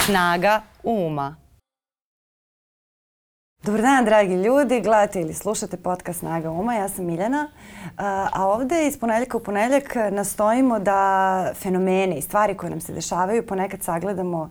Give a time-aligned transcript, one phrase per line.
[0.00, 1.38] Snaga uma.
[3.68, 7.48] Dobar dan, dragi ljudi, gledate ili slušate podcast Snaga Uma, ja sam Miljana,
[8.32, 13.46] a ovde iz ponedljaka u ponedljak nastojimo da fenomene i stvari koje nam se dešavaju
[13.46, 14.50] ponekad sagledamo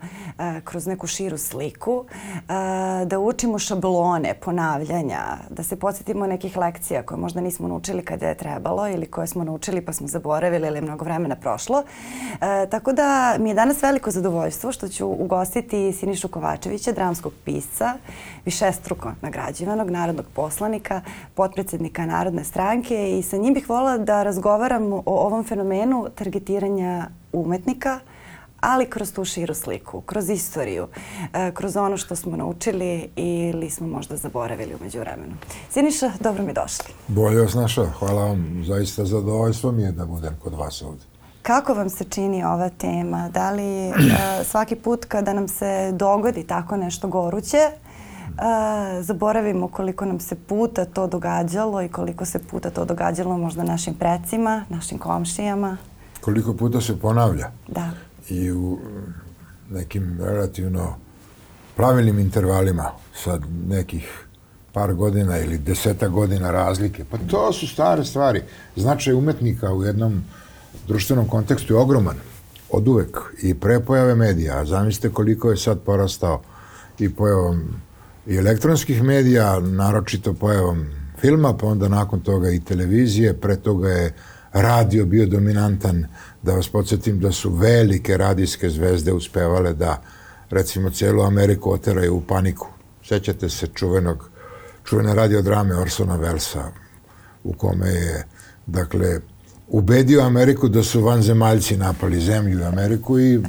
[0.63, 2.05] kroz neku širu sliku,
[3.05, 8.38] da učimo šablone ponavljanja, da se podsjetimo nekih lekcija koje možda nismo naučili kada je
[8.38, 11.84] trebalo ili koje smo naučili pa smo zaboravili ili je mnogo vremena prošlo.
[12.70, 17.93] Tako da mi je danas veliko zadovoljstvo što ću ugostiti Sinišu Kovačevića, dramskog pisca,
[18.45, 21.02] višestruko nagrađivanog narodnog poslanika,
[21.36, 28.00] potpredsednika Narodne stranke i sa njim bih volila da razgovaram o ovom fenomenu targetiranja umetnika,
[28.60, 30.88] ali kroz tu širu sliku, kroz istoriju,
[31.33, 35.33] e, kroz ono što smo naučili ili smo možda zaboravili umeđu vremenu.
[35.69, 36.94] Siniša, dobro mi došli.
[37.08, 37.86] Bolje vas našao.
[37.86, 38.64] Hvala vam.
[38.67, 41.03] Zaista zadovoljstvo mi je da budem kod vas ovde.
[41.42, 43.30] Kako vam se čini ova tema?
[43.30, 43.95] Da li uh,
[44.45, 47.58] svaki put kada nam se dogodi tako nešto goruće,
[48.38, 53.63] a, zaboravimo koliko nam se puta to događalo i koliko se puta to događalo možda
[53.63, 55.77] našim precima, našim komšijama.
[56.21, 57.52] Koliko puta se ponavlja.
[57.67, 57.91] Da.
[58.30, 58.77] I u
[59.69, 60.95] nekim relativno
[61.75, 62.91] pravilnim intervalima
[63.23, 64.27] sad nekih
[64.73, 67.05] par godina ili deseta godina razlike.
[67.11, 68.41] Pa to su stare stvari.
[68.75, 70.23] Značaj umetnika u jednom
[70.88, 72.15] društvenom kontekstu je ogroman.
[72.69, 73.17] Od uvek.
[73.41, 74.65] I pre pojave medija.
[74.65, 76.41] Zamislite koliko je sad porastao
[76.99, 77.81] i pojavom
[78.28, 80.86] i elektronskih medija, naročito pojavom
[81.22, 84.14] filma, pa onda nakon toga i televizije, pre toga je
[84.53, 86.06] radio bio dominantan,
[86.42, 90.02] da vas podsjetim da su velike radijske zvezde uspevale da
[90.50, 92.67] recimo celu Ameriku oteraju u paniku.
[93.03, 94.30] Sećate se čuvenog,
[94.83, 96.64] čuvene radiodrame Orsona Wellesa,
[97.44, 98.25] u kome je,
[98.66, 99.20] dakle,
[99.67, 103.39] ubedio Ameriku da su vanzemaljci napali zemlju i Ameriku i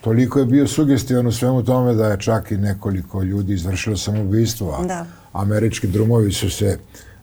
[0.00, 4.84] toliko je bio sugestivan u svemu tome da je čak i nekoliko ljudi izvršilo samoubistvo.
[4.88, 5.06] Da.
[5.32, 6.78] Američki drumovi su se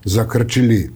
[0.06, 0.92] zakrčili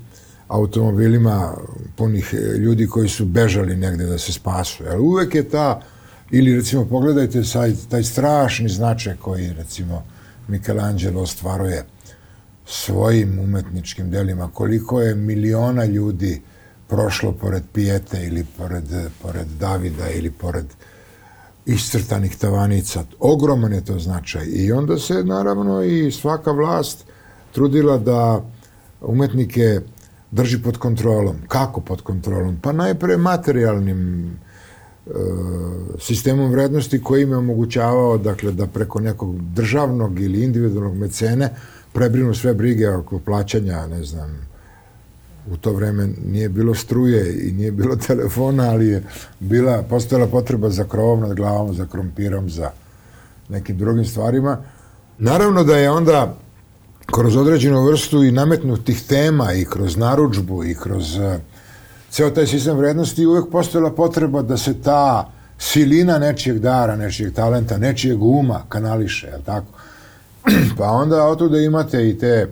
[0.47, 1.53] automobilima
[1.95, 4.83] punih ljudi koji su bežali negde da se spasu.
[4.83, 5.81] Jer uvek je ta,
[6.31, 10.03] ili recimo pogledajte saj, taj strašni značaj koji recimo
[10.47, 11.85] Michelangelo ostvaruje
[12.65, 16.41] svojim umetničkim delima, koliko je miliona ljudi
[16.87, 18.83] prošlo pored Pijete ili pored,
[19.21, 20.88] pored Davida ili pored uh,
[21.73, 23.03] iscrtanih tavanica.
[23.19, 24.45] Ogroman je to značaj.
[24.45, 27.05] I onda se naravno i svaka vlast
[27.51, 28.41] trudila da
[29.01, 29.81] umetnike
[30.31, 31.35] drži pod kontrolom.
[31.47, 32.57] Kako pod kontrolom?
[32.61, 35.11] Pa najpre materijalnim e,
[35.99, 41.49] sistemom vrednosti koji im je omogućavao dakle, da preko nekog državnog ili individualnog mecene
[41.93, 44.48] prebrinu sve brige oko plaćanja, ne znam,
[45.51, 49.03] u to vreme nije bilo struje i nije bilo telefona, ali je
[49.39, 52.71] bila, postojala potreba za krovom nad glavom, za krompirom, za
[53.49, 54.57] nekim drugim stvarima.
[55.17, 56.37] Naravno da je onda
[57.05, 61.35] kroz određenu vrstu i nametnutih tema i kroz naručbu i kroz uh,
[62.09, 67.77] ceo taj sistem vrednosti uvek postojala potreba da se ta silina nečijeg dara, nečijeg talenta,
[67.77, 69.67] nečijeg uma kanališe, je tako?
[70.77, 72.47] pa onda od da imate i te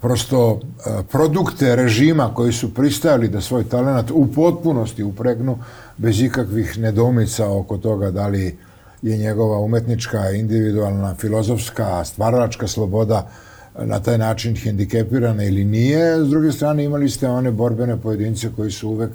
[0.00, 5.58] prosto e, produkte režima koji su pristajali da svoj talent u potpunosti upregnu
[5.96, 8.58] bez ikakvih nedomica oko toga da li
[9.02, 13.30] je njegova umetnička, individualna, filozofska, stvaralačka sloboda
[13.78, 16.24] na taj način hendikepirana ili nije.
[16.24, 19.10] S druge strane imali ste one borbene pojedince koji su uvek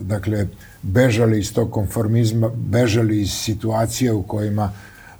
[0.00, 0.46] dakle,
[0.82, 4.72] bežali iz tog konformizma, bežali iz situacije u kojima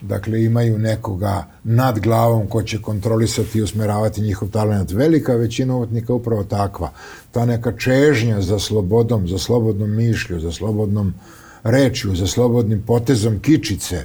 [0.03, 4.91] dakle imaju nekoga nad glavom ko će kontrolisati i usmeravati njihov talent.
[4.91, 6.91] Velika većina umetnika upravo takva.
[7.31, 11.15] Ta neka čežnja za slobodom, za slobodnom mišlju, za slobodnom
[11.63, 14.05] rečju, za slobodnim potezom kičice,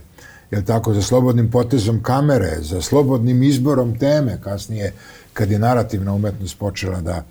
[0.52, 4.94] je tako, za slobodnim potezom kamere, za slobodnim izborom teme, kasnije
[5.34, 7.24] kad je narativna umetnost počela da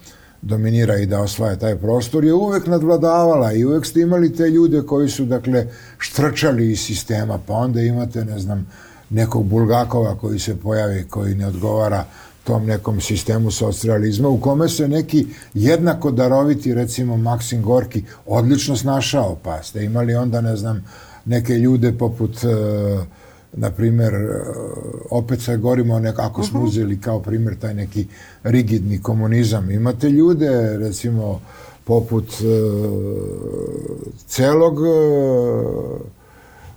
[0.46, 4.82] dominira i da osvaja taj prostor, je uvek nadvladavala i uvek ste imali te ljude
[4.82, 5.66] koji su, dakle,
[5.98, 8.66] štrčali iz sistema, pa onda imate, ne znam,
[9.10, 12.04] nekog Bulgakova koji se pojavi, koji ne odgovara
[12.44, 19.36] tom nekom sistemu socrealizma u kome se neki jednako daroviti, recimo Maksim Gorki, odlično snašao,
[19.42, 20.84] pa ste imali onda, ne znam,
[21.24, 23.03] neke ljude poput uh,
[23.56, 24.28] na primer, e,
[25.10, 26.68] opet sad govorimo nekako smo mhm.
[26.68, 28.06] uzeli kao primjer taj neki
[28.42, 29.70] rigidni komunizam.
[29.70, 31.41] Imate ljude, recimo,
[31.84, 32.47] poput uh,
[34.26, 36.00] celog uh,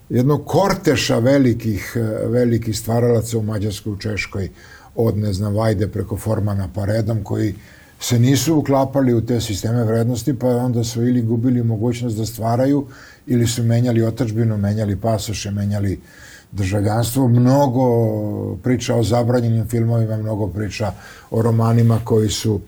[0.09, 4.49] jednog korteša velikih, velikih stvaralaca u Mađarskoj, u Češkoj,
[4.95, 7.55] od, ne znam, Vajde preko Formana pa redom, koji
[7.99, 12.87] se nisu uklapali u te sisteme vrednosti, pa onda su ili gubili mogućnost da stvaraju,
[13.27, 15.99] ili su menjali otačbinu, menjali pasoše, menjali
[16.51, 17.27] državljanstvo.
[17.27, 20.91] Mnogo priča o zabranjenim filmovima, mnogo priča
[21.31, 22.61] o romanima koji su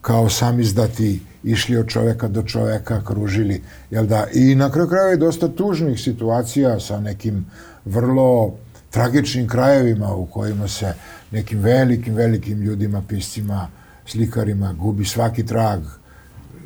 [0.00, 4.26] kao sam izdati išli od čoveka do čoveka, kružili, jel da?
[4.34, 7.46] I na kraju krajeva je dosta tužnih situacija sa nekim
[7.84, 8.54] vrlo
[8.90, 10.94] tragičnim krajevima u kojima se
[11.30, 13.68] nekim velikim, velikim ljudima, piscima,
[14.06, 15.80] slikarima gubi svaki trag,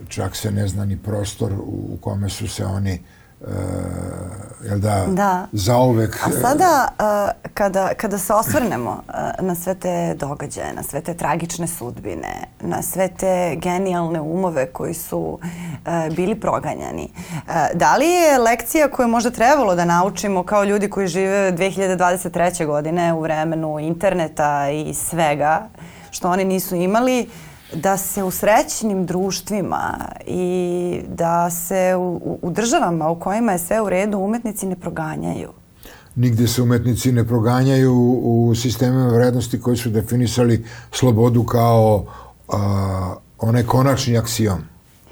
[0.09, 3.16] čak se ne zna ni prostor u kome su se oni uh,
[4.65, 5.47] jel da, da.
[5.53, 6.19] zauvek...
[6.27, 11.15] A sada, uh, kada, kada se osvrnemo uh, na sve te događaje, na sve te
[11.15, 18.07] tragične sudbine, na sve te genijalne umove koji su uh, bili proganjani, uh, da li
[18.07, 22.67] je lekcija koju možda trebalo da naučimo kao ljudi koji žive 2023.
[22.67, 25.69] godine u vremenu interneta i svega,
[26.11, 27.29] što oni nisu imali,
[27.75, 33.81] da se u srećnim društvima i da se u, u državama u kojima je sve
[33.81, 35.49] u redu umetnici ne proganjaju.
[36.15, 42.07] Nigde se umetnici ne proganjaju u sistemima vrednosti koji su definisali slobodu kao
[42.49, 44.59] a, onaj konačni aksijom.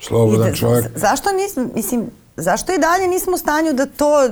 [0.00, 0.98] Slobodan da, čovjek.
[0.98, 4.30] Zašto nismo, mislim, zašto i dalje nismo u stanju da to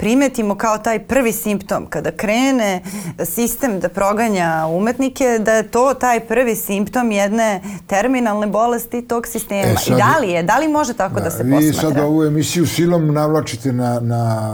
[0.00, 2.82] primetimo kao taj prvi simptom kada krene
[3.24, 9.72] sistem da proganja umetnike da je to taj prvi simptom jedne terminalne bolesti tog sistema.
[9.72, 10.42] E, sad, I da li je?
[10.42, 11.58] Da li može tako da, da se posmatra?
[11.58, 14.50] Vi sad ovu emisiju silom navlačite na, na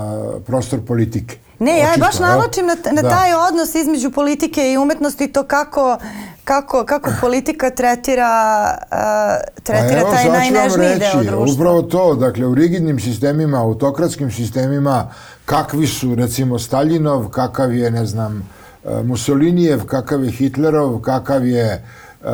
[0.47, 1.37] prostor politike.
[1.59, 3.11] Ne, ja je baš navlačim na, na da.
[3.11, 5.99] taj odnos između politike i umetnosti to kako,
[6.47, 8.31] kako, kako politika tretira,
[8.93, 11.55] uh, tretira evo, taj najnežniji deo društva.
[11.55, 15.11] Upravo to, dakle, u rigidnim sistemima, autokratskim sistemima,
[15.45, 18.49] kakvi su, recimo, Staljinov, kakav je, ne znam,
[18.85, 21.85] e, Mussolinijev, kakav je Hitlerov, kakav je
[22.21, 22.29] uh,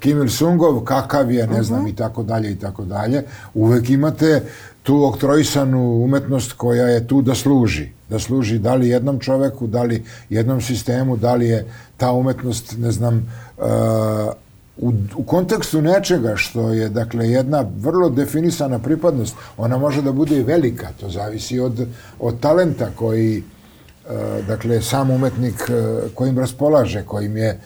[0.00, 1.90] Kim Il-sungov, kakav je, ne znam, uh mhm.
[1.90, 1.94] -huh.
[1.94, 3.24] i tako dalje, i tako dalje.
[3.54, 4.42] Uvek imate
[4.84, 7.88] tu oktrojisanu umetnost koja je tu da služi.
[8.08, 11.64] Da služi da li jednom čoveku, da li jednom sistemu, da li je
[11.96, 13.64] ta umetnost, ne znam, uh,
[14.76, 20.36] u, u kontekstu nečega što je, dakle, jedna vrlo definisana pripadnost, ona može da bude
[20.36, 21.86] i velika, to zavisi od,
[22.20, 27.60] od talenta koji, uh, dakle, sam umetnik uh, kojim raspolaže, kojim je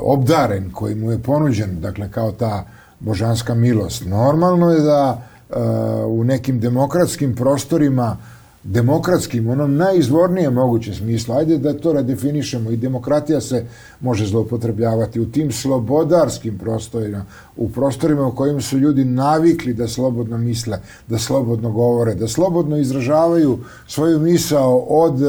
[0.00, 2.64] obdaren, koji mu je ponuđen, dakle, kao ta
[3.00, 4.04] božanska milost.
[4.06, 5.22] Normalno je da
[6.06, 8.16] u nekim demokratskim prostorima
[8.64, 13.66] demokratskim, onom najizvornijem mogućem smislu, ajde da to redefinišemo i demokratija se
[14.00, 17.24] može zloupotrebljavati u tim slobodarskim prostorima,
[17.56, 20.78] u prostorima u kojim su ljudi navikli da slobodno misle,
[21.08, 23.58] da slobodno govore, da slobodno izražavaju
[23.88, 25.28] svoju misao od uh,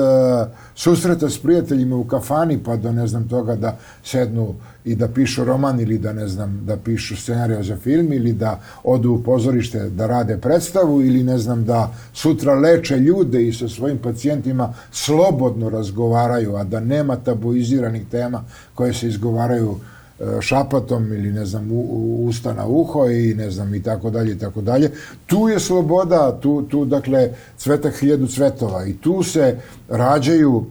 [0.76, 4.56] susreta s prijateljima u kafani pa do ne znam toga da sednu
[4.86, 8.60] i da pišu roman ili da ne znam da pišu scenariju za film ili da
[8.84, 13.70] odu u pozorište da rade predstavu ili ne znam da sutra leče ljude i sa
[13.70, 18.44] svojim pacijentima slobodno razgovaraju a da nema tabuiziranih tema
[18.76, 19.76] koje se izgovaraju
[20.20, 24.10] e, šapatom ili ne znam u, u, usta na uho i ne znam i tako
[24.10, 24.92] dalje i tako dalje.
[25.26, 29.58] Tu je sloboda, tu, tu dakle cveta hiljadu cvetova i tu se
[29.90, 30.66] rađaju uh,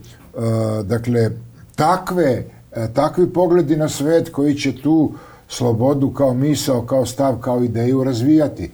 [0.87, 1.31] dakle
[1.77, 2.45] takve
[2.77, 5.13] E, takvi pogledi na svet koji će tu
[5.49, 8.71] slobodu kao misao, kao stav, kao ideju razvijati.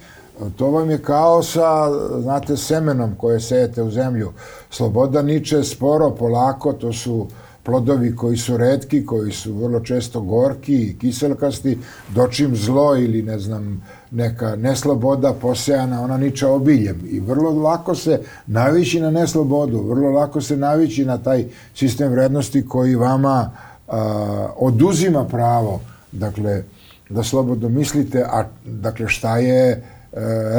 [0.57, 1.91] To vam je kao sa,
[2.21, 4.33] znate, semenom koje sejete u zemlju.
[4.71, 7.27] Sloboda niče sporo, polako, to su
[7.63, 11.79] plodovi koji su redki, koji su vrlo često gorki i kiselkasti,
[12.15, 18.21] dočim zlo ili ne znam, neka nesloboda posejana, ona niče obiljem i vrlo lako se
[18.47, 24.49] navići na neslobodu, vrlo lako se navići na taj sistem vrednosti koji vama uh, a,
[24.57, 25.81] oduzima pravo,
[26.13, 26.63] dakle,
[27.11, 29.83] da slobodno mislite, a dakle šta je e,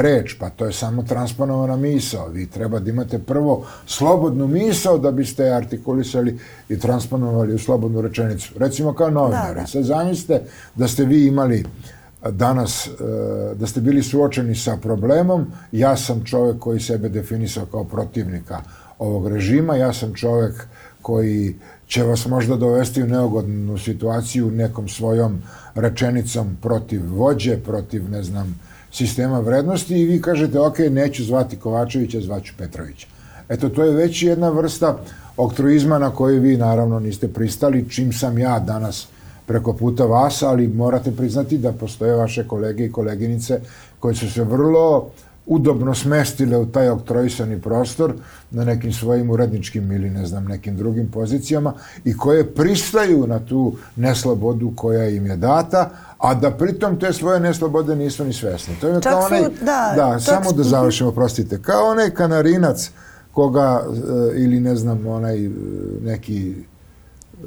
[0.02, 2.28] reč, pa to je samo transponovana misao.
[2.28, 8.54] Vi treba da imate prvo slobodnu misao da biste artikulisali i transponovali u slobodnu rečenicu.
[8.58, 9.54] Recimo kao novinari.
[9.54, 9.66] Da, da.
[9.66, 10.42] Sad zamislite
[10.74, 11.64] da ste vi imali
[12.30, 12.90] danas, e,
[13.54, 18.60] da ste bili suočeni sa problemom, ja sam čovek koji sebe definisao kao protivnika
[18.98, 20.66] ovog režima, ja sam čovek
[21.02, 21.54] koji
[21.90, 25.42] će vas možda dovesti u neugodnu situaciju nekom svojom
[25.74, 28.60] rečenicom protiv vođe, protiv, ne znam,
[28.92, 33.06] sistema vrednosti i vi kažete, ok, neću zvati Kovačevića, zvaću Petrovića.
[33.48, 34.98] Eto, to je već jedna vrsta
[35.36, 39.08] oktroizma na koju vi naravno niste pristali, čim sam ja danas
[39.46, 43.60] preko puta vas, ali morate priznati da postoje vaše kolege i koleginice
[43.98, 45.10] koji su se vrlo
[45.46, 48.14] udobno smestile u taj oktrojisani prostor
[48.50, 51.72] na nekim svojim uredničkim ili ne znam nekim drugim pozicijama
[52.04, 57.40] i koje pristaju na tu neslobodu koja im je data, a da pritom te svoje
[57.40, 58.74] neslobode nisu ni svesni.
[58.80, 62.90] To je Čak kao onaj, su, da, da samo da završimo, prostite, kao onaj kanarinac
[63.32, 65.50] koga, e, ili ne znam, onaj e,
[66.02, 67.46] neki e,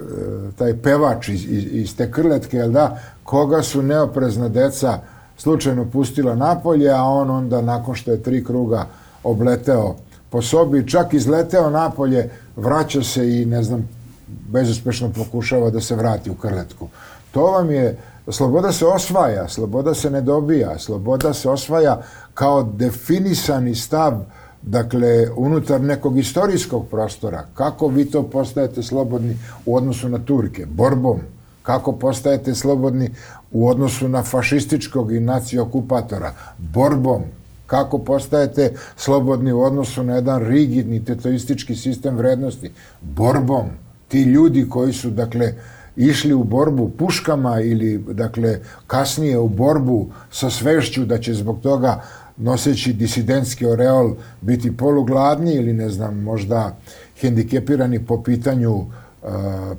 [0.58, 5.00] taj pevač iz, iz, iz te krletke, jel da, koga su neoprezna deca
[5.38, 8.86] slučajno pustila napolje, a on onda nakon što je tri kruga
[9.24, 9.96] obleteo
[10.30, 13.90] po sobi, čak izleteo napolje, vraća se i ne znam,
[14.28, 16.88] bezuspešno pokušava da se vrati u krletku.
[17.32, 17.98] To vam je,
[18.28, 22.02] sloboda se osvaja, sloboda se ne dobija, sloboda se osvaja
[22.34, 24.13] kao definisani stav
[24.62, 27.46] dakle, unutar nekog istorijskog prostora.
[27.54, 30.66] Kako vi to postajete slobodni u odnosu na Turke?
[30.66, 31.20] Borbom.
[31.63, 33.10] Kako postajete slobodni
[33.51, 36.34] u odnosu na fašističkog i nacionokupatora?
[36.58, 37.22] Borbom.
[37.65, 42.72] Kako postajete slobodni u odnosu na jedan rigidni tetoistički sistem vrednosti?
[43.01, 43.65] Borbom.
[44.08, 45.53] Ti ljudi koji su, dakle,
[45.96, 52.03] išli u borbu puškama ili, dakle, kasnije u borbu sa svešću da će zbog toga
[52.38, 56.75] noseći disidentski oreol biti polugladni ili ne znam, možda
[57.22, 58.86] hendikepirani po pitanju uh,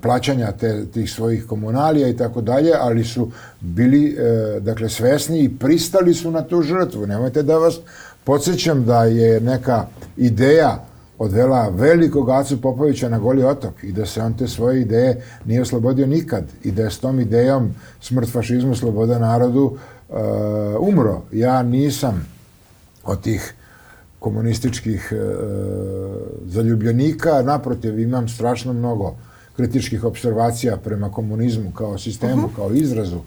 [0.02, 5.58] plaćanja te, tih svojih komunalija i tako dalje, ali su bili uh, dakle svesni i
[5.58, 7.06] pristali su na tu žrtvu.
[7.06, 7.78] Nemojte da vas
[8.24, 9.86] podsjećam da je neka
[10.16, 10.84] ideja
[11.18, 15.62] odvela velikog Acu Popovića na Goli otok i da se on te svoje ideje nije
[15.62, 20.16] oslobodio nikad i da je s tom idejom smrt fašizmu, sloboda narodu uh,
[20.80, 21.22] umro.
[21.32, 22.26] Ja nisam
[23.04, 23.54] od tih
[24.24, 25.16] komunističkih e,
[26.46, 27.42] zaljubljenika.
[27.42, 29.14] Naprotiv, imam strašno mnogo
[29.56, 32.52] kritičkih observacija prema komunizmu kao sistemu, uh mhm.
[32.52, 32.56] -huh.
[32.56, 33.20] kao izrazu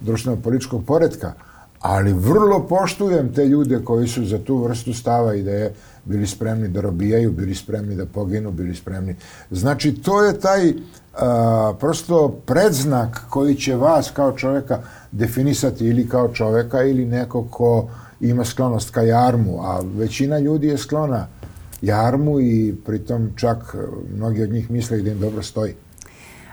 [0.00, 1.32] društveno-političkog poredka,
[1.80, 6.26] ali vrlo poštujem te ljude koji su za tu vrstu stava i da je bili
[6.26, 9.16] spremni da robijaju, bili spremni da poginu, bili spremni.
[9.50, 10.72] Znači, to je taj
[11.14, 14.78] a, prosto predznak koji će vas kao čoveka
[15.12, 17.88] definisati ili kao čoveka ili neko ko
[18.20, 21.26] ima sklonost ka jarmu, a većina ljudi je sklona
[21.82, 23.78] jarmu i pritom čak e,
[24.16, 25.74] mnogi od njih misle da im dobro stoji.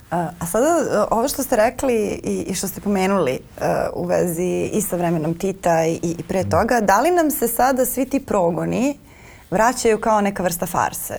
[0.09, 4.81] A sada, e, ovo što ste rekli i, što ste pomenuli uh, u vezi i
[4.81, 6.49] sa vremenom Tita i, i pre mm.
[6.49, 8.97] toga, da li nam se sada svi ti progoni
[9.51, 11.15] vraćaju kao neka vrsta farse?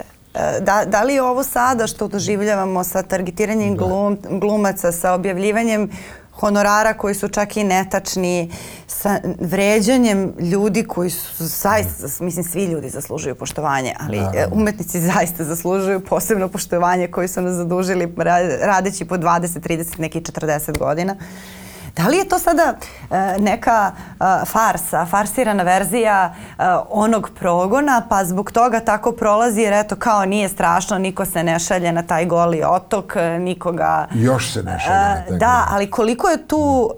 [0.61, 3.85] Da, da li je ovo sada što doživljavamo sa targetiranjem da.
[3.85, 5.91] glum, glumaca, sa objavljivanjem
[6.41, 8.51] honorara koji su čak i netačni,
[8.87, 14.49] sa vređanjem ljudi koji su zaista, mislim svi ljudi zaslužuju poštovanje, ali da, da.
[14.53, 18.15] umetnici zaista zaslužuju posebno poštovanje koji su nas zadužili
[18.61, 21.17] radeći po 20, 30, neki 40 godina.
[21.19, 21.59] Uh,
[21.99, 22.75] Da li je to sada
[23.11, 29.73] e, neka e, farsa, farsirana verzija e, onog progona, pa zbog toga tako prolazi jer
[29.73, 34.07] eto kao nije strašno, niko se ne šalje na taj goli otok, nikoga...
[34.15, 36.91] Još se ne šalje na taj Da, ali koliko je, tu,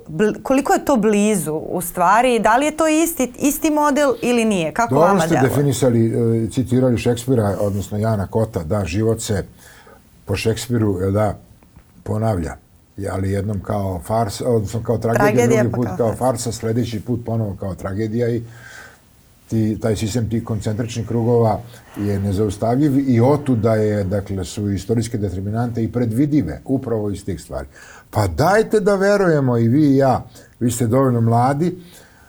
[0.42, 4.72] koliko je to blizu u stvari, da li je to isti, isti model ili nije?
[4.72, 5.48] Kako Dobro vama ste delo?
[5.48, 9.44] definisali, citirali Šekspira, odnosno Jana Kota, da život se
[10.24, 11.34] po Šekspiru, da,
[12.02, 12.56] ponavlja
[13.08, 17.00] ali jednom kao farsa, odnosno kao tragedija, tragedija drugi pa put kao, kao farsa, sledeći
[17.00, 18.42] put ponovo kao tragedija i
[19.50, 21.60] ti, taj sistem tih koncentričnih krugova
[21.96, 27.66] je nezaustavljiv i otuda je, dakle, su istorijske determinante i predvidive upravo iz tih stvari.
[28.10, 30.24] Pa dajte da verujemo i vi i ja,
[30.60, 31.78] vi ste dovoljno mladi,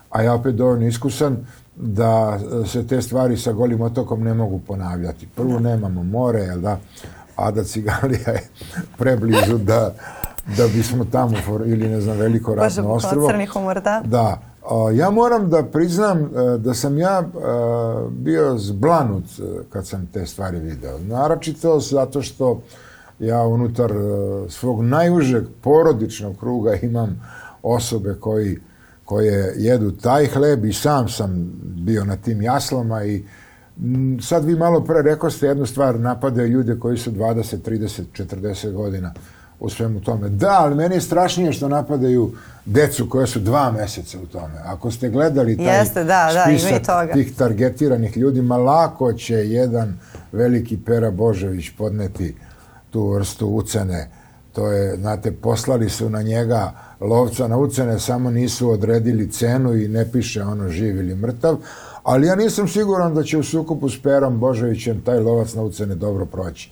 [0.10, 1.38] a ja opet dovoljno iskusan,
[1.76, 5.28] da se te stvari sa golim otokom ne mogu ponavljati.
[5.36, 5.60] Prvo da.
[5.60, 6.80] nemamo more, jel da?
[7.36, 8.48] Ada Cigalija je
[8.98, 9.94] preblizu da
[10.58, 13.28] da bismo tamo, for, ili ne znam, veliko ratno ostrvo.
[13.28, 14.02] Crni humor, da.
[14.06, 14.42] Da.
[14.94, 17.28] ja moram da priznam e, da sam ja e,
[18.10, 21.00] bio zblanut e, kad sam te stvari video.
[21.00, 22.62] Naročito zato što
[23.20, 23.92] ja unutar
[24.50, 27.22] svog najužeg porodičnog kruga imam
[27.64, 28.60] osobe koji
[29.06, 33.24] koje jedu taj hleb i sam sam bio na tim jaslama i
[34.22, 38.72] sad vi malo pre rekao ste jednu stvar, napadaju ljude koji su 20, 30, 40
[38.72, 39.14] godina
[39.62, 40.30] u svemu tome.
[40.30, 42.32] Da, ali meni je strašnije što napadaju
[42.66, 44.54] decu koja su dva meseca u tome.
[44.66, 50.00] Ako ste gledali taj Jeste, da, spisak da, tih targetiranih ljudi, ma lako će jedan
[50.32, 52.36] veliki Pera Božević podneti
[52.90, 54.10] tu vrstu ucene.
[54.54, 59.88] To je, znate, poslali su na njega lovca na ucene, samo nisu odredili cenu i
[59.88, 61.58] ne piše ono živ ili mrtav,
[62.04, 65.96] ali ja nisam siguran da će u sukupu s Perom Boževićem taj lovac na ucene
[65.96, 66.72] dobro proći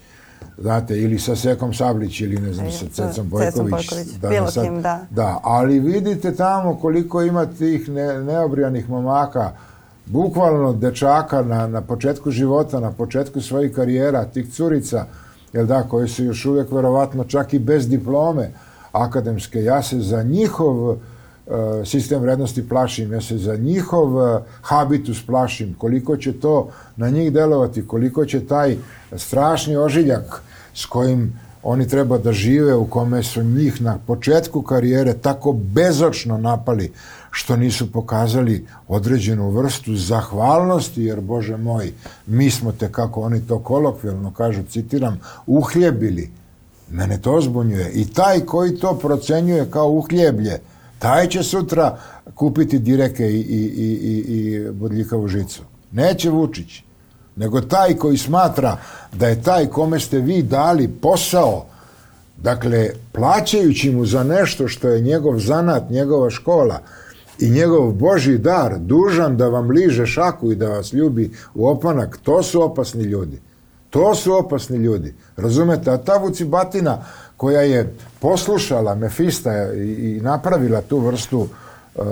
[0.62, 3.72] znate, ili sa Sekom Sablić ili ne znam, sa Cecom Bojković.
[3.72, 4.08] Bojković.
[4.22, 5.06] Da, Bilo sad, kim, da.
[5.10, 9.51] Da, ali vidite tamo koliko ima tih ne, neobrijanih momaka,
[10.06, 15.06] bukvalno dečaka na, na početku života, na početku svojih karijera, tih curica,
[15.54, 18.51] jel da, koji su još uvijek verovatno čak i bez diplome
[18.92, 19.63] akademske.
[19.63, 20.98] Ja se za njihov
[21.86, 27.34] sistem vrednosti plašim, ja se za njihov e, habitus plašim, koliko će to na njih
[27.34, 28.77] delovati, koliko će taj
[29.18, 30.41] strašni ožiljak
[30.74, 36.38] s kojim oni treba da žive, u kome su njih na početku karijere tako bezočno
[36.38, 36.91] napali,
[37.32, 41.94] što nisu pokazali određenu vrstu zahvalnosti, jer, Bože moj,
[42.27, 46.29] mi smo te, kako oni to kolokvijalno kažu, citiram, uhljebili.
[46.91, 47.91] Mene to zbunjuje.
[47.91, 50.60] I taj koji to procenjuje kao uhljeblje,
[51.00, 51.98] taj će sutra
[52.36, 55.62] kupiti direke i, i, i, i, i bodljikavu žicu.
[55.91, 56.84] Neće Vučić,
[57.36, 58.77] nego taj koji smatra
[59.13, 61.65] da je taj kome ste vi dali posao,
[62.38, 66.82] dakle, plaćajući mu za nešto što je njegov zanat, njegova škola
[67.39, 72.20] i njegov Boži dar, dužan da vam liže šaku i da vas ljubi u opanak,
[72.24, 73.39] to su opasni ljudi.
[73.89, 75.13] To su opasni ljudi.
[75.38, 75.91] Razumete?
[75.91, 77.06] A ta vucibatina
[77.39, 82.03] koja je poslušala Mefista i, i napravila tu vrstu uh,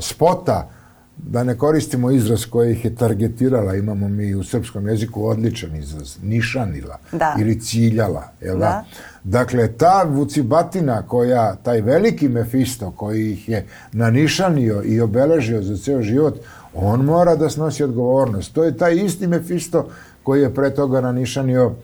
[0.00, 0.68] spota,
[1.16, 6.16] da ne koristimo izraz koji ih je targetirala, imamo mi u srpskom jeziku odličan izraz,
[6.22, 7.36] nišanila da.
[7.40, 8.28] ili ciljala.
[8.40, 8.64] Jel da?
[8.64, 8.84] da?
[9.24, 16.02] Dakle, ta vucibatina koja, taj veliki Mefisto koji ih je nanišanio i obeležio za ceo
[16.02, 16.40] život,
[16.74, 18.52] on mora da snosi odgovornost.
[18.52, 19.88] To je taj isti Mefisto
[20.22, 21.74] koji je pre toga nanišanio uh,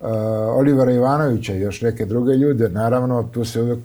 [0.00, 0.06] uh,
[0.56, 3.78] Olivera Ivanovića i još neke druge ljude, naravno tu se uvek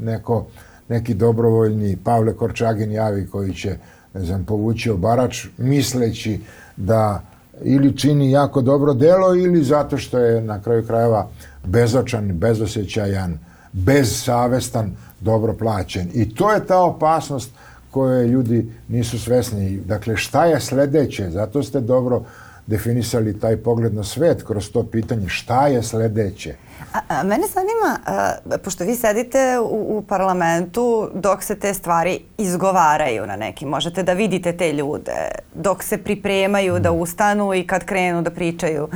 [0.00, 0.46] neko,
[0.88, 3.76] neki dobrovoljni Pavle Korčagin javi koji će,
[4.14, 6.40] ne znam, povući obarač misleći
[6.76, 7.22] da
[7.62, 11.28] ili čini jako dobro delo ili zato što je na kraju krajeva
[11.64, 13.38] bezočan, bezosjećajan,
[13.72, 16.08] bezsavestan, dobro plaćen.
[16.14, 17.50] I to je ta opasnost
[17.90, 19.80] koje ljudi nisu svesni.
[19.86, 21.30] Dakle, šta je sledeće?
[21.30, 22.22] Zato ste dobro
[22.66, 26.54] definisali taj pogled na svet kroz to pitanje šta je sledeće.
[26.94, 32.20] A, a mene zanima, a, pošto vi sedite u, u parlamentu dok se te stvari
[32.38, 37.84] izgovaraju na neki, možete da vidite te ljude dok se pripremaju da ustanu i kad
[37.84, 38.88] krenu da pričaju,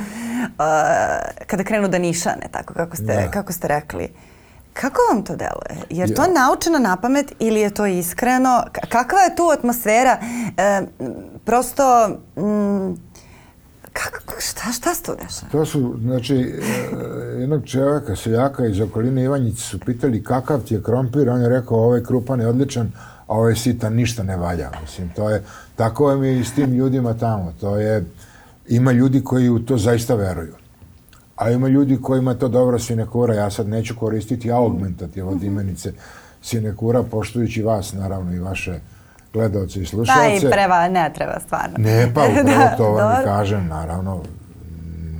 [0.59, 3.31] a, kada krenu da nišane, tako kako ste, da.
[3.31, 4.09] kako ste rekli.
[4.73, 5.87] Kako vam to deluje?
[5.91, 6.29] Je to ja.
[6.29, 8.65] naučeno na pamet ili je to iskreno?
[8.89, 10.19] Kakva je tu atmosfera?
[10.57, 10.83] E,
[11.45, 12.09] prosto...
[12.37, 13.06] Mm,
[14.03, 15.53] Kako, šta, šta se to dešava?
[15.53, 20.83] To su, znači, e, jednog čovjeka, seljaka iz okoline Ivanjice su pitali kakav ti je
[20.83, 22.93] krompir, on je rekao ovaj krupan je odličan,
[23.27, 24.71] a ovaj sitan ništa ne valja.
[24.83, 25.43] Mislim, to je,
[25.77, 27.53] tako je mi i s tim ljudima tamo.
[27.61, 28.05] To je,
[28.69, 30.55] ima ljudi koji u to zaista veruju.
[31.37, 33.35] A ima ljudi kojima to dobro sinekura.
[33.35, 35.93] Ja sad neću koristiti augmentativ od imenice
[36.43, 38.81] sinekura, poštujući vas, naravno, i vaše
[39.37, 40.41] gledalce i slušalce.
[40.41, 41.75] Da, i preva, ne treba stvarno.
[41.79, 44.23] Ne, pa upravo da, to vam kažem, naravno,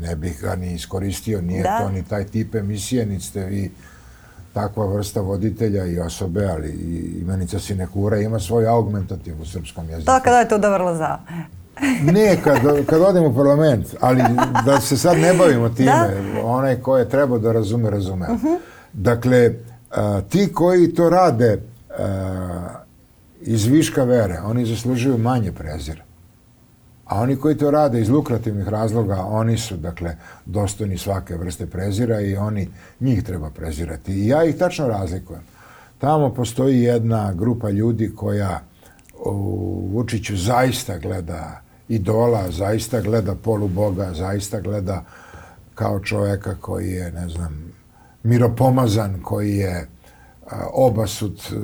[0.01, 1.79] ne bih ga ni iskoristio, nije da.
[1.79, 3.71] to ni taj tip emisije, ni ste vi
[4.53, 10.13] takva vrsta voditelja i osobe, ali i imenica sinekura ima svoj augmentativ u srpskom jeziku.
[10.25, 11.19] To je to dobro za...
[12.13, 14.23] ne, kad, kad odem u parlament, ali
[14.65, 15.93] da se sad ne bavimo time,
[16.35, 16.43] da?
[16.45, 18.27] onaj ko je trebao da razume, razume.
[18.31, 18.47] Uh mhm.
[18.47, 18.59] -huh.
[18.93, 19.53] Dakle,
[19.91, 21.59] a, ti koji to rade,
[21.99, 22.86] a,
[23.41, 26.03] iz viška vere, oni zaslužuju manje prezira.
[27.05, 32.21] A oni koji to rade iz lukrativnih razloga, oni su, dakle, dostojni svake vrste prezira
[32.21, 32.69] i oni,
[33.01, 34.13] njih treba prezirati.
[34.13, 35.43] I ja ih tačno razlikujem.
[35.99, 38.61] Tamo postoji jedna grupa ljudi koja
[39.25, 45.05] u Vučiću zaista gleda idola, zaista gleda poluboga, zaista gleda
[45.75, 47.73] kao čoveka koji je, ne znam,
[48.23, 49.89] miropomazan, koji je
[50.73, 51.55] obasut e,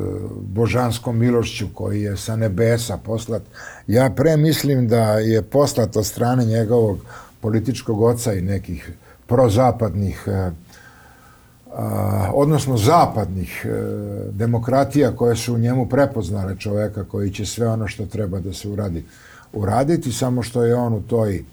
[0.40, 3.42] božanskom milošću koji je sa nebesa poslat.
[3.86, 6.98] Ja pre mislim da je poslat od strane njegovog
[7.40, 8.92] političkog oca i nekih
[9.26, 10.50] prozapadnih e,
[12.32, 13.70] odnosno zapadnih e,
[14.30, 18.68] demokratija koje su u njemu prepoznale čoveka koji će sve ono što treba da se
[18.68, 19.04] uradi
[19.52, 21.44] uraditi, samo što je on u toj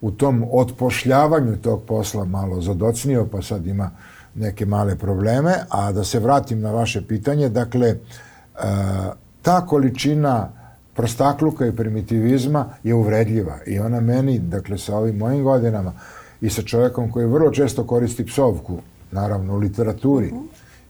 [0.00, 3.90] u tom otpošljavanju tog posla malo zadocnio, pa sad ima
[4.34, 7.96] neke male probleme, a da se vratim na vaše pitanje, dakle, e,
[9.42, 10.48] ta količina
[10.94, 15.92] prostakluka i primitivizma je uvredljiva i ona meni, dakle, sa ovim mojim godinama
[16.40, 18.78] i sa čovjekom koji vrlo često koristi psovku,
[19.12, 20.32] naravno u literaturi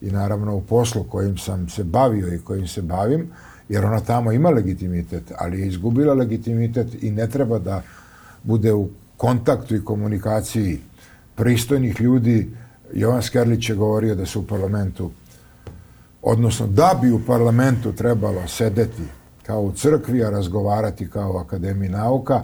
[0.00, 3.30] i naravno u poslu kojim sam se bavio i kojim se bavim,
[3.68, 7.82] jer ona tamo ima legitimitet, ali je izgubila legitimitet i ne treba da
[8.42, 10.80] bude u kontaktu i komunikaciji
[11.34, 12.50] pristojnih ljudi
[12.94, 15.10] Jovan Skerlić je govorio da se u parlamentu,
[16.22, 19.02] odnosno da bi u parlamentu trebalo sedeti
[19.42, 22.40] kao u crkvi, a razgovarati kao u Akademiji nauka.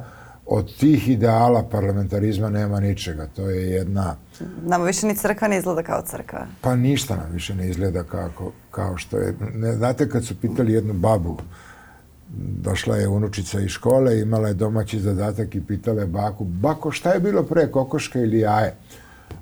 [0.46, 3.26] Od tih ideala parlamentarizma nema ničega.
[3.36, 4.16] To je jedna...
[4.66, 6.46] Nama više ni crkva ne izgleda kao crkva.
[6.60, 9.34] Pa ništa nam više ne izgleda kako, kao što je.
[9.54, 11.36] Ne, znate kad su pitali jednu babu,
[12.38, 17.12] došla je unučica iz škole, imala je domaći zadatak i pitala je baku, bako šta
[17.12, 18.74] je bilo pre, kokoška ili jaje?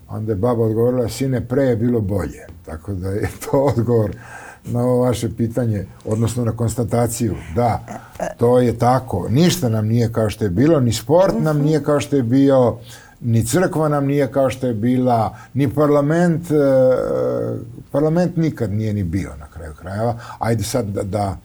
[0.09, 2.47] Onda je baba odgovorila, sine, pre je bilo bolje.
[2.67, 4.17] Tako da je to odgovor
[4.65, 7.35] na ovo vaše pitanje, odnosno na konstataciju.
[7.55, 7.81] Da,
[8.37, 9.27] to je tako.
[9.31, 12.77] Ništa nam nije kao što je bilo, ni sport nam nije kao što je bio,
[13.21, 16.55] ni crkva nam nije kao što je bila, ni parlament, e,
[17.93, 20.19] parlament nikad nije ni bio na kraju krajeva.
[20.39, 21.37] Ajde sad da, da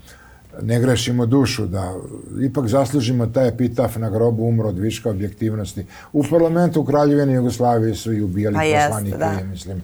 [0.61, 1.93] ne grešimo dušu, da
[2.41, 5.85] ipak zaslužimo taj epitaf na grobu umro od viška objektivnosti.
[6.13, 9.39] U parlamentu u Kraljevini Jugoslavije su i ubijali pa poslanike, da.
[9.51, 9.77] mislim.
[9.77, 9.81] E,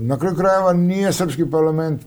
[0.00, 2.06] na kraju krajeva nije srpski parlament, e,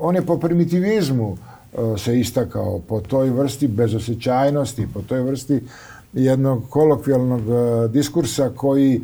[0.00, 5.62] on je po primitivizmu e, se istakao, po toj vrsti bezosećajnosti, po toj vrsti
[6.12, 7.42] jednog kolokvijalnog
[7.90, 9.00] diskursa koji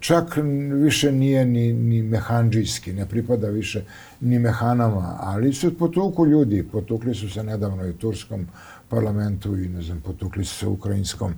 [0.00, 0.38] čak
[0.72, 3.84] više nije ni, ni mehanđijski, ne pripada više
[4.20, 8.46] ni mehanama, ali su potuku ljudi, potukli su se nedavno i turskom
[8.88, 11.34] parlamentu i ne znam, potukli su se ukrajinskom.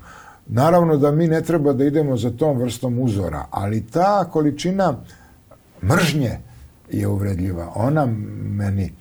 [0.46, 4.96] Naravno da mi ne treba da idemo za tom vrstom uzora, ali ta količina
[5.82, 6.38] mržnje
[6.90, 7.72] je uvredljiva.
[7.74, 8.06] Ona
[8.42, 8.92] meni...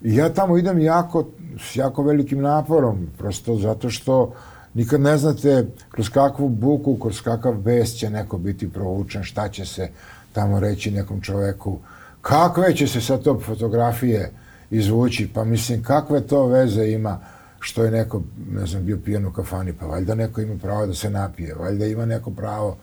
[0.00, 1.28] Ja tamo idem jako,
[1.58, 4.34] s jako velikim naporom, prosto zato što
[4.76, 9.66] nikad ne znate kroz kakvu buku, kroz kakav bes će neko biti provučen, šta će
[9.66, 9.88] se
[10.32, 11.78] tamo reći nekom čoveku
[12.26, 14.30] Kakve će se sad to fotografije
[14.70, 15.28] izvući?
[15.34, 17.18] Pa mislim, kakve to veze ima
[17.60, 19.72] što je neko, ne znam, bio pijan u kafani?
[19.72, 22.76] Pa valjda neko ima pravo da se napije, valjda ima neko pravo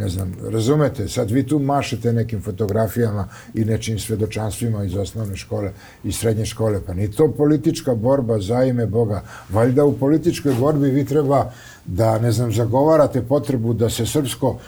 [0.00, 5.72] ne znam, razumete, sad vi tu mašete nekim fotografijama i nečim svedočanstvima iz osnovne škole
[6.04, 9.22] i srednje škole, pa ni to politička borba za ime Boga.
[9.50, 11.50] Valjda u političkoj borbi vi treba
[11.86, 14.58] da, ne znam, zagovarate potrebu da se srpsko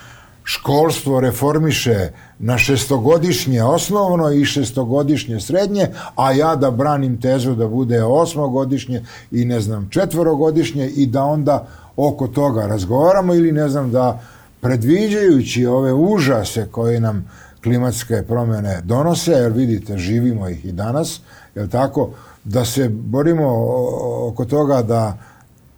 [0.45, 8.03] školstvo reformiše na šestogodišnje osnovno i šestogodišnje srednje, a ja da branim tezu da bude
[8.03, 11.67] osmogodišnje i ne znam četvorogodišnje i da onda
[11.97, 14.21] oko toga razgovaramo ili ne znam da
[14.63, 17.31] predviđajući ove užase koje nam
[17.63, 21.21] klimatske promjene donose, jer vidite, živimo ih i danas,
[21.55, 22.11] je tako,
[22.45, 23.49] da se borimo
[24.29, 25.19] oko toga da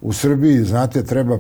[0.01, 1.39] u Srbiji, znate, treba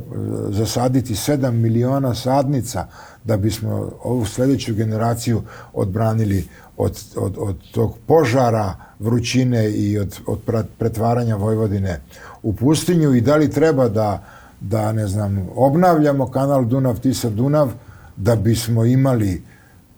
[0.48, 2.86] zasaditi 7 miliona sadnica
[3.24, 10.38] da bismo ovu sljedeću generaciju odbranili od, od, od tog požara vrućine i od, od
[10.78, 12.00] pretvaranja Vojvodine
[12.42, 14.24] u pustinju i da li treba da,
[14.68, 17.68] da ne znam, obnavljamo kanal Dunav-Tisa-Dunav
[18.16, 19.42] da bismo imali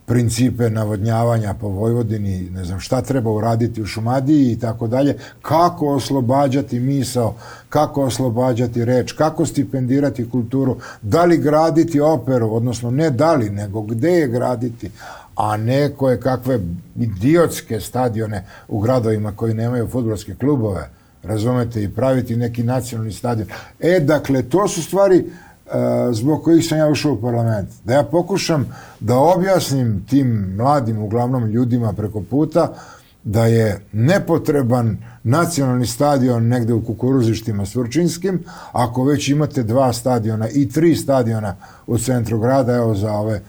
[0.06, 5.88] principe navodnjavanja po Vojvodini, ne znam šta treba uraditi u Šumadiji i tako dalje, kako
[5.88, 7.34] oslobađati misao,
[7.68, 13.82] kako oslobađati reč, kako stipendirati kulturu, da li graditi operu, odnosno ne da li, nego
[13.82, 14.90] gde je graditi,
[15.36, 16.60] a ne koje kakve
[16.96, 20.95] idiotske stadione u gradovima koji nemaju futbolske klubove,
[21.26, 23.48] razumete, i praviti neki nacionalni stadion.
[23.80, 25.24] E, dakle, to su stvari
[26.12, 27.68] zbog kojih sam ja ušao u parlament.
[27.84, 32.74] Da ja pokušam da objasnim tim mladim, uglavnom ljudima preko puta,
[33.24, 40.68] da je nepotreban nacionalni stadion negde u kukuruzištima Svrčinskim, ako već imate dva stadiona i
[40.68, 43.40] tri stadiona u centru grada, evo za ove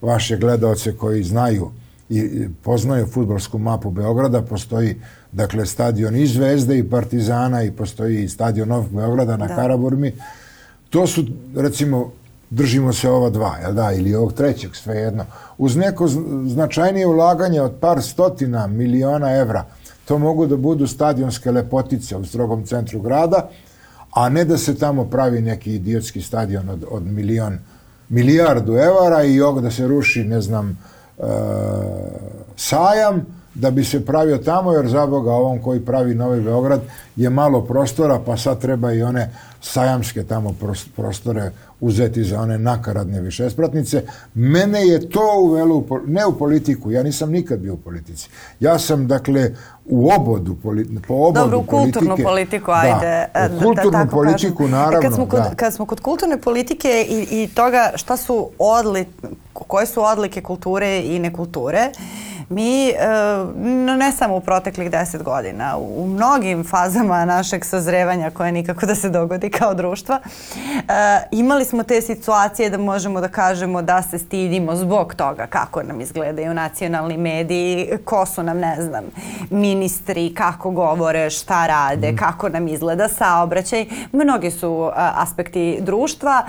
[0.00, 1.70] vaše gledalce koji znaju
[2.08, 5.00] i poznaju futbolsku mapu Beograda, postoji
[5.36, 9.56] dakle stadion i Zvezde i Partizana i postoji stadion Nov Beograda na da.
[9.56, 10.12] Karaburmi,
[10.90, 11.24] To su,
[11.56, 12.12] recimo,
[12.50, 15.24] držimo se ova dva, jel da, ili ovog trećeg, svejedno.
[15.58, 16.08] Uz neko
[16.46, 19.64] značajnije ulaganje od par stotina miliona evra,
[20.04, 23.50] to mogu da budu stadionske lepotice u strogom centru grada,
[24.10, 27.58] a ne da se tamo pravi neki idiotski stadion od, od milion,
[28.08, 30.78] milijardu evara i ovog da se ruši, ne znam,
[31.18, 31.22] e,
[32.56, 33.26] sajam,
[33.60, 36.80] da bi se pravio tamo, jer za Boga ovom koji pravi Novi Beograd
[37.16, 40.54] je malo prostora, pa sad treba i one sajamske tamo
[40.96, 44.02] prostore uzeti za one nakaradne višespratnice.
[44.34, 48.28] Mene je to uvelo, u, ne u politiku, ja nisam nikad bio u politici.
[48.60, 49.50] Ja sam, dakle,
[49.84, 50.56] u obodu,
[51.08, 53.26] po obodu Dobro, u kulturnu politike, politiku, ajde.
[53.34, 54.70] Da, u kulturnu da, politiku, kažem.
[54.70, 54.98] naravno.
[54.98, 55.54] E kad, smo kod, da.
[55.56, 59.06] kad smo kod kulturne politike i, i toga šta su odli,
[59.52, 61.90] koje su odlike kulture i nekulture,
[62.48, 62.94] Mi, e,
[63.96, 69.10] ne samo u proteklih deset godina, u mnogim fazama našeg sazrevanja koje nikako da se
[69.10, 70.20] dogodi kao društva,
[70.76, 70.82] e,
[71.30, 76.00] imali smo te situacije da možemo da kažemo da se stidimo zbog toga kako nam
[76.00, 79.04] izgledaju nacionalni mediji, ko su nam, ne znam,
[79.50, 82.16] ministri, kako govore, šta rade, mm.
[82.16, 83.86] kako nam izgleda saobraćaj.
[84.12, 86.46] Mnogi su aspekti društva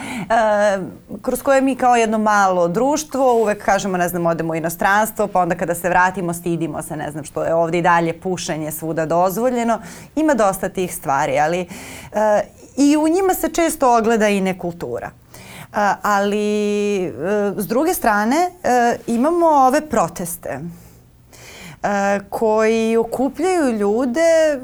[1.21, 5.41] kroz koje mi kao jedno malo društvo uvek kažemo, ne znam, odemo u inostranstvo, pa
[5.41, 9.05] onda kada se vratimo stidimo se, ne znam što je ovde i dalje pušenje svuda
[9.05, 9.79] dozvoljeno.
[10.15, 12.17] Ima dosta tih stvari, ali uh,
[12.77, 15.11] i u njima se često ogleda i nekultura.
[15.71, 20.59] Uh, ali uh, s druge strane uh, imamo ove proteste
[22.29, 24.59] koji okupljaju ljude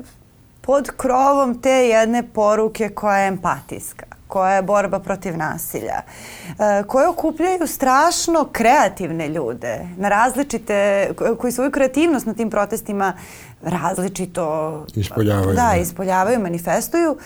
[0.61, 7.07] pod krovom te jedne poruke koja je empatijska koja je borba protiv nasilja, e, koje
[7.07, 13.13] okupljaju strašno kreativne ljude na različite, koji svoju kreativnost na tim protestima
[13.61, 15.55] različito ispoljavaju.
[15.55, 17.17] Da, ispoljavaju, manifestuju.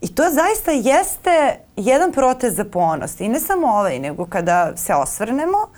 [0.00, 3.20] I to zaista jeste jedan protest za ponos.
[3.20, 5.68] I ne samo ovaj, nego kada se osvrnemo, uh,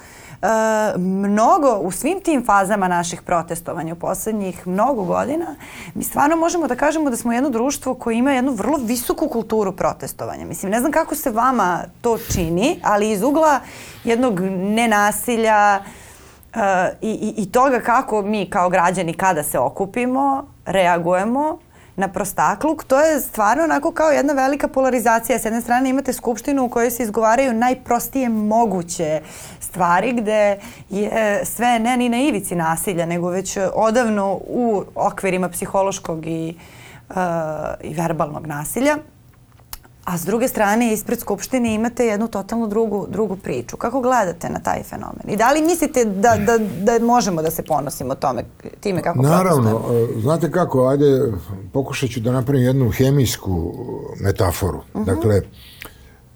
[0.99, 5.47] mnogo u svim tim fazama naših protestovanja u poslednjih mnogo godina,
[5.95, 9.73] mi stvarno možemo da kažemo da smo jedno društvo koje ima jednu vrlo visoku kulturu
[9.73, 10.47] protestovanja.
[10.47, 13.61] Mislim, ne znam kako se vama to čini, ali iz ugla
[14.05, 15.81] jednog nenasilja,
[16.55, 16.61] Uh,
[17.01, 21.59] i, i, i toga kako mi kao građani kada se okupimo, reagujemo,
[21.97, 25.39] na prostakluk, to je stvarno onako kao jedna velika polarizacija.
[25.39, 29.21] S jedne strane imate skupštinu u kojoj se izgovaraju najprostije moguće
[29.61, 30.59] stvari gde
[30.91, 36.57] je sve ne ni na ivici nasilja, nego već odavno u okvirima psihološkog i,
[37.09, 37.17] uh,
[37.83, 38.97] i verbalnog nasilja.
[40.11, 43.77] A s druge strane, ispred Skupštine imate jednu totalno drugu, drugu priču.
[43.77, 45.23] Kako gledate na taj fenomen?
[45.29, 48.45] I da li mislite da, da, da možemo da se ponosimo tome,
[48.81, 49.83] time kako Naravno.
[49.91, 51.33] E, znate kako, ajde,
[51.73, 53.75] pokušat ću da napravim jednu hemijsku
[54.21, 54.79] metaforu.
[54.79, 55.11] Uh mhm.
[55.11, 55.15] -huh.
[55.15, 55.43] Dakle,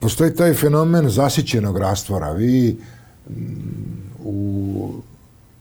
[0.00, 2.32] postoji taj fenomen zasićenog rastvora.
[2.32, 2.78] Vi
[4.24, 4.88] u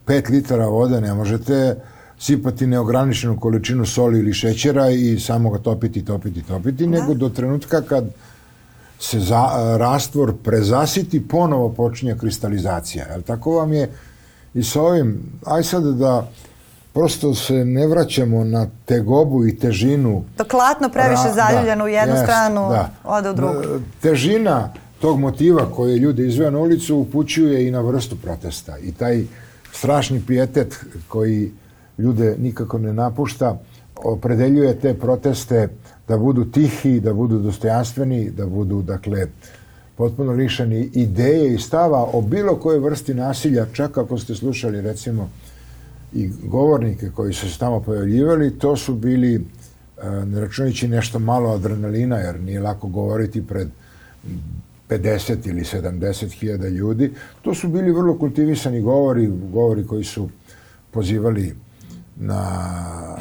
[0.06, 1.76] 5 litara vode ne možete
[2.24, 6.90] sipati neograničenu količinu soli ili šećera i samo ga topiti, topiti, topiti, da.
[6.90, 8.04] nego do trenutka kad
[8.98, 9.46] se za,
[9.78, 13.06] rastvor prezasiti, ponovo počinje kristalizacija.
[13.10, 13.90] Jel, tako vam je
[14.54, 16.30] i sa ovim, aj sad da
[16.92, 20.24] prosto se ne vraćamo na tegobu i težinu.
[20.38, 22.90] Dok latno previše da, zaljubljeno u jednu jest, stranu, da.
[23.04, 23.62] ode u drugu.
[24.02, 28.78] Težina tog motiva koje ljude izveo na ulicu upućuje i na vrstu protesta.
[28.78, 29.24] I taj
[29.72, 31.52] strašni pijetet koji
[31.98, 33.58] ljude nikako ne napušta,
[34.04, 35.68] opredeljuje te proteste
[36.08, 39.26] da budu tihi, da budu dostojanstveni, da budu, dakle,
[39.96, 45.30] potpuno lišani ideje i stava o bilo kojoj vrsti nasilja, čak ako ste slušali, recimo,
[46.12, 49.40] i govornike koji su se tamo pojavljivali, to su bili, e,
[50.26, 53.68] ne računajući nešto malo adrenalina, jer nije lako govoriti pred
[54.88, 60.28] 50 ili 70 hiljada ljudi, to su bili vrlo kultivisani govori, govori koji su
[60.90, 61.54] pozivali
[62.16, 63.16] na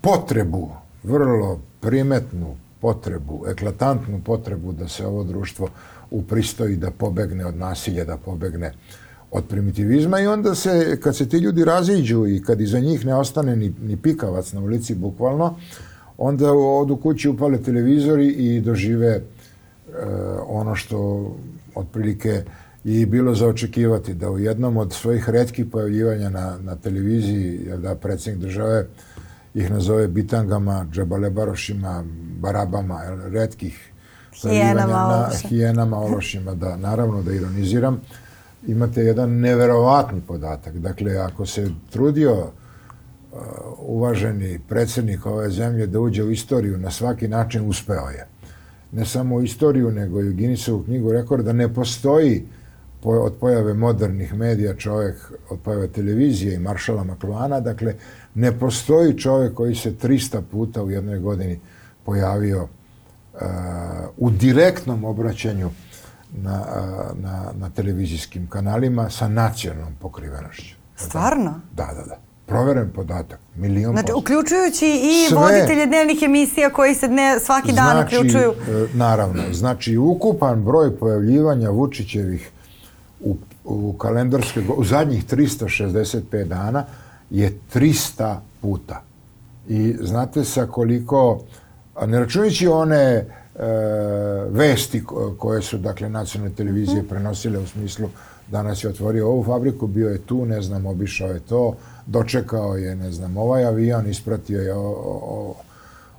[0.00, 0.70] potrebu,
[1.02, 5.68] vrlo primetnu potrebu, eklatantnu potrebu da se ovo društvo
[6.10, 8.72] upristoji, da pobegne od nasilja, da pobegne
[9.30, 13.14] od primitivizma i onda se, kad se ti ljudi raziđu i kad iza njih ne
[13.14, 15.54] ostane ni, ni pikavac na ulici bukvalno,
[16.18, 19.22] onda odu kući upale televizori i dožive e,
[20.46, 21.30] ono što
[21.74, 22.42] otprilike
[22.84, 27.78] i bilo za očekivati da u jednom od svojih redkih pojavljivanja na, na televiziji, jel
[27.78, 28.86] da predsjednik države
[29.54, 32.04] ih nazove bitangama, džabalebarošima,
[32.40, 33.92] barabama, jel, redkih
[34.42, 38.00] hijenama, na hijenama, ološima, da, naravno da ironiziram,
[38.66, 40.78] imate jedan neverovatni podatak.
[40.78, 43.38] Dakle, ako se trudio uh,
[43.78, 48.26] uvaženi predsjednik ove zemlje da uđe u istoriju, na svaki način uspeo je.
[48.92, 52.44] Ne samo u istoriju, nego i u Guinnessovu knjigu rekorda ne postoji
[53.04, 57.94] od pojave modernih medija čovjek, od pojave televizije i Maršala Makluana, dakle,
[58.34, 61.60] ne postoji čovjek koji se 300 puta u jednoj godini
[62.04, 63.40] pojavio uh,
[64.16, 65.70] u direktnom obraćanju
[66.32, 70.76] na, uh, na, na televizijskim kanalima sa nacionalnom pokrivenošću.
[70.96, 71.60] Stvarno?
[71.72, 72.18] Da, da, da.
[72.46, 74.18] Proveren podatak, milion Znači, posto.
[74.18, 78.52] uključujući i Sve, voditelje dnevnih emisija koji se dne, svaki dan znači, uključuju.
[78.52, 82.50] E, naravno, znači ukupan broj pojavljivanja Vučićevih
[83.24, 86.84] u, u kalendarske, u zadnjih 365 dana
[87.30, 89.02] je 300 puta.
[89.68, 91.40] I znate sa koliko,
[92.06, 93.26] ne računajući one
[94.50, 95.04] vesti
[95.38, 97.08] koje su dakle nacionalne televizije mm.
[97.08, 98.08] prenosile u smislu
[98.50, 102.96] danas je otvorio ovu fabriku, bio je tu, ne znam, obišao je to, dočekao je,
[102.96, 105.54] ne znam, ovaj avion, ispratio je o, o,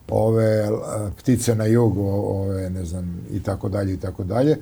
[0.09, 0.69] ove
[1.17, 4.57] ptice na jugu, ove, ne znam, i tako dalje, i tako dalje.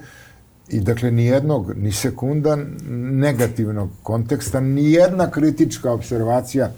[0.70, 2.58] I dakle, ni jednog, ni sekunda
[2.90, 6.72] negativnog konteksta, ni jedna kritička observacija,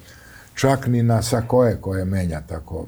[0.53, 2.85] čak ni na sa koje koje menja tako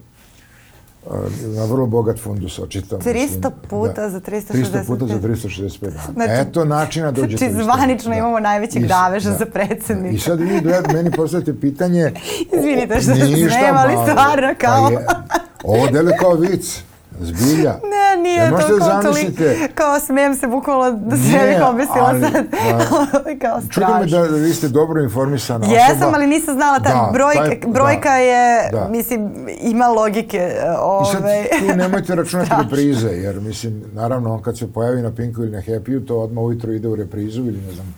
[1.55, 2.97] na vrlo bogat fundus očito.
[2.97, 4.09] 300 puta da.
[4.09, 4.53] za 365.
[4.53, 6.13] 300 puta za 365 dana.
[6.13, 7.49] Znači, Eto načina da uđete.
[7.49, 8.17] Znači, zvanično da.
[8.17, 9.37] imamo najvećeg I, daveža da.
[9.37, 10.15] za predsednika.
[10.15, 10.61] I sad vi
[10.93, 12.11] meni postavite pitanje...
[12.57, 14.85] Izvinite što se snema, stvarno kao...
[14.87, 15.05] Pa je,
[15.63, 16.83] ovo dele kao vic.
[17.19, 17.79] Zbilja.
[17.93, 19.43] Ne, nije ne to kao toliko,
[19.75, 22.31] kao smijem se bukvalno da se ne bih obesila sad.
[22.31, 23.61] Da, kao.
[23.69, 25.79] Čudo me da vi ste dobro informisana osoba.
[25.79, 28.87] Jesam, ali nisam znala, ta da, brojka, taj, brojka da, je, da.
[28.89, 30.51] mislim, ima logike.
[30.79, 35.01] Ove, I sad ovaj, tu nemojte računati reprize, jer mislim, naravno, on kad se pojavi
[35.01, 37.95] na Pinku ili na Happy-u, to odmah ujutro ide u reprizu ili ne znam,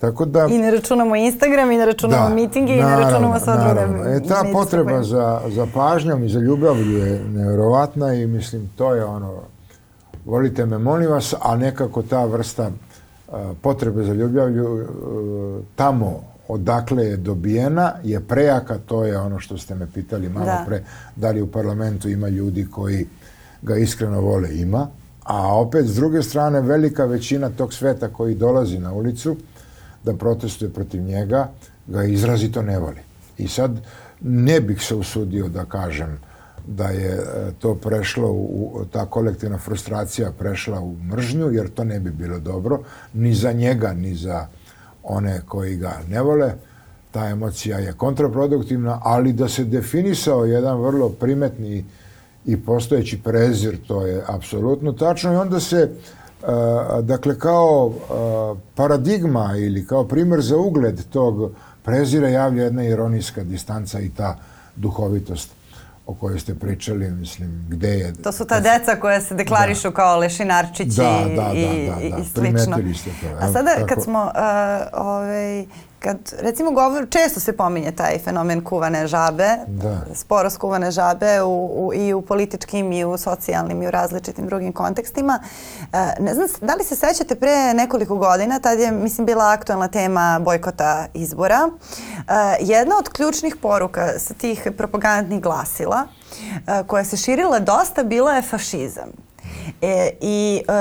[0.00, 3.40] Tako da, I ne računamo Instagram, i ne računamo da, mitinge, naravno, i ne računamo
[3.40, 4.10] sva druga.
[4.10, 9.04] E, ta potreba za, za pažnjom i za ljubavlju je nevjerovatna i mislim, to je
[9.04, 9.34] ono,
[10.24, 14.84] volite me, molim vas, a nekako ta vrsta uh, potrebe za ljubavlju uh,
[15.76, 20.64] tamo odakle je dobijena je prejaka, to je ono što ste me pitali malo da.
[20.66, 20.82] pre,
[21.16, 23.06] da li u parlamentu ima ljudi koji
[23.62, 24.88] ga iskreno vole, ima,
[25.24, 29.36] a opet s druge strane velika većina tog sveta koji dolazi na ulicu,
[30.04, 31.48] da protestuje protiv njega,
[31.86, 33.00] ga izrazito ne voli.
[33.38, 33.80] I sad
[34.20, 36.18] ne bih se usudio da kažem
[36.66, 37.22] da je e,
[37.58, 42.80] to prešlo, u, ta kolektivna frustracija prešla u mržnju, jer to ne bi bilo dobro,
[43.14, 44.46] ni za njega, ni za
[45.02, 46.54] one koji ga ne vole.
[47.10, 51.84] Ta emocija je kontraproduktivna, ali da se definisao jedan vrlo primetni
[52.46, 55.90] i postojeći prezir, to je apsolutno tačno i onda se
[57.02, 57.92] dakle kao
[58.74, 61.50] paradigma ili kao primer za ugled tog
[61.82, 64.36] prezira javlja jedna ironijska distanca i ta
[64.76, 65.50] duhovitost
[66.06, 68.12] o kojoj ste pričali, mislim, gde je...
[68.22, 69.94] To su ta deca koja se deklarišu da.
[69.94, 72.94] kao lešinarčići da, da, da, i, da, da, i slično.
[72.94, 73.26] ste to.
[73.40, 74.30] A sada kad smo, uh,
[74.92, 75.66] ovaj,
[75.98, 80.00] kad recimo govor, često se pominje taj fenomen kuvane žabe, da.
[80.14, 84.72] sporo skuvane žabe u, u, i u političkim i u socijalnim i u različitim drugim
[84.72, 85.40] kontekstima.
[85.92, 89.88] E, ne znam, da li se sećate pre nekoliko godina, tad je, mislim, bila aktualna
[89.88, 91.68] tema bojkota izbora.
[91.68, 92.22] E,
[92.60, 96.02] jedna od ključnih poruka sa tih propagandnih glasila
[96.66, 99.26] e, koja se širila dosta bila je fašizam.
[99.82, 100.72] E, I e,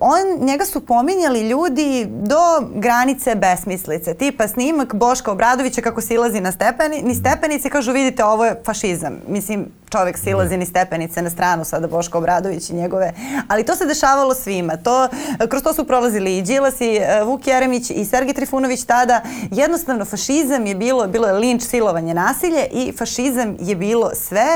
[0.00, 2.40] on, njega su pominjali ljudi do
[2.74, 8.44] granice besmislice, tipa snimak Boška Obradovića kako silazi na stepeni, ni stepenice kažu vidite ovo
[8.44, 9.18] je fašizam.
[9.28, 13.12] Mislim, čovek silazi ni stepenice na stranu sada Boško Obradović i njegove,
[13.48, 14.76] ali to se dešavalo svima.
[14.76, 15.08] To,
[15.48, 19.22] kroz to su prolazili i Đilas i e, Vuk Jeremić i Sergij Trifunović tada.
[19.50, 24.46] Jednostavno fašizam je bilo, bilo je linč, silovanje, nasilje i fašizam je bilo sve.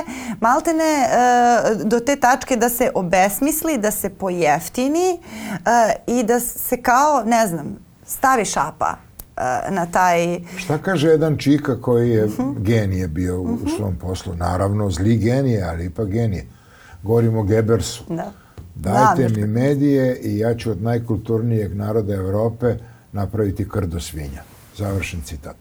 [0.41, 2.91] Maltene e, do te tačke da se
[3.51, 8.97] obesmisli, da se pojeftini e, i da se kao, ne znam, stavi šapa
[9.41, 10.41] Eh, na taj...
[10.57, 12.43] Šta kaže jedan čika koji je uh mhm.
[12.43, 12.63] -huh.
[12.63, 13.65] genije bio u, uh mhm.
[13.65, 13.77] -huh.
[13.77, 14.35] svom poslu?
[14.35, 16.47] Naravno, zli genije, ali ipak genije.
[17.03, 18.05] Govorimo o Gebersu.
[18.09, 18.33] Da.
[18.75, 22.77] Dajte da, mi medije i ja ću od najkulturnijeg naroda Evrope
[23.13, 24.43] napraviti krdo svinja.
[24.77, 25.57] Završen citat.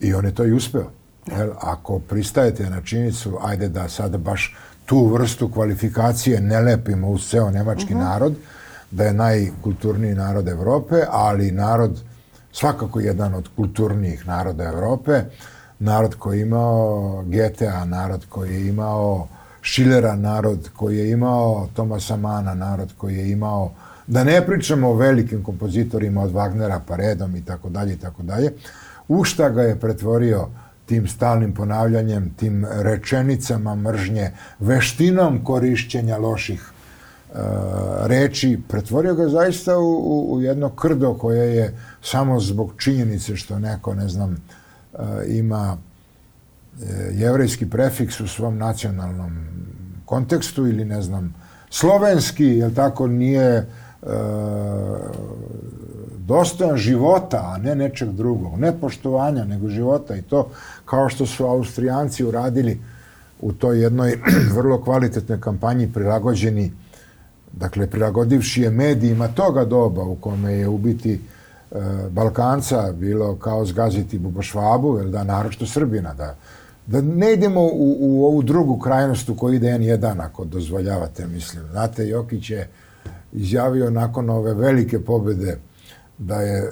[0.00, 0.90] I on je to i uspeo.
[1.26, 1.36] Da.
[1.36, 7.28] Jel, ako pristajete na činjenicu, ajde da sada baš tu vrstu kvalifikacije ne lepimo uz
[7.28, 8.00] ceo nemački uh mhm.
[8.00, 8.10] -huh.
[8.10, 8.34] narod,
[8.90, 12.02] da je najkulturniji narod Evrope, ali narod
[12.52, 15.22] svakako jedan od kulturnijih naroda Evrope,
[15.78, 19.28] narod koji je imao GTA, narod koji je imao
[19.62, 23.70] Schillera, narod koji je imao Tomasa Mana, narod koji je imao
[24.06, 28.22] da ne pričamo o velikim kompozitorima od Wagnera pa redom i tako dalje i tako
[28.22, 28.52] dalje,
[29.08, 30.48] u šta ga je pretvorio
[30.86, 36.70] tim stalnim ponavljanjem, tim rečenicama mržnje, veštinom korišćenja loših
[37.32, 37.38] uh,
[38.06, 43.58] reči, pretvorio ga zaista u, u, u jedno krdo koje je samo zbog činjenice što
[43.58, 44.36] neko, ne znam,
[44.92, 49.46] uh, ima uh, jevrejski prefiks u svom nacionalnom
[50.04, 51.34] kontekstu ili, ne znam,
[51.70, 53.66] slovenski, jel tako, nije
[54.02, 54.10] uh,
[56.26, 60.48] dostojan života, a ne nečeg drugog, ne poštovanja, nego života i to
[60.84, 62.80] kao što su Austrijanci uradili
[63.40, 64.18] u toj jednoj
[64.56, 66.72] vrlo kvalitetnoj kampanji prilagođeni
[67.52, 71.20] dakle, prilagodivši je medijima toga doba u kome je ubiti e,
[72.10, 76.36] Balkanca bilo kao zgaziti Bubošvabu, ili da, naročito Srbina, da
[76.86, 81.64] da ne idemo u, u ovu drugu krajnost u koju ide N1, ako dozvoljavate, mislim.
[81.70, 82.68] Znate, Jokić je
[83.32, 85.58] izjavio nakon ove velike pobede
[86.18, 86.70] da je,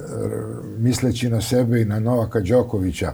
[0.79, 3.13] misleći na sebe i na Novaka Đokovića,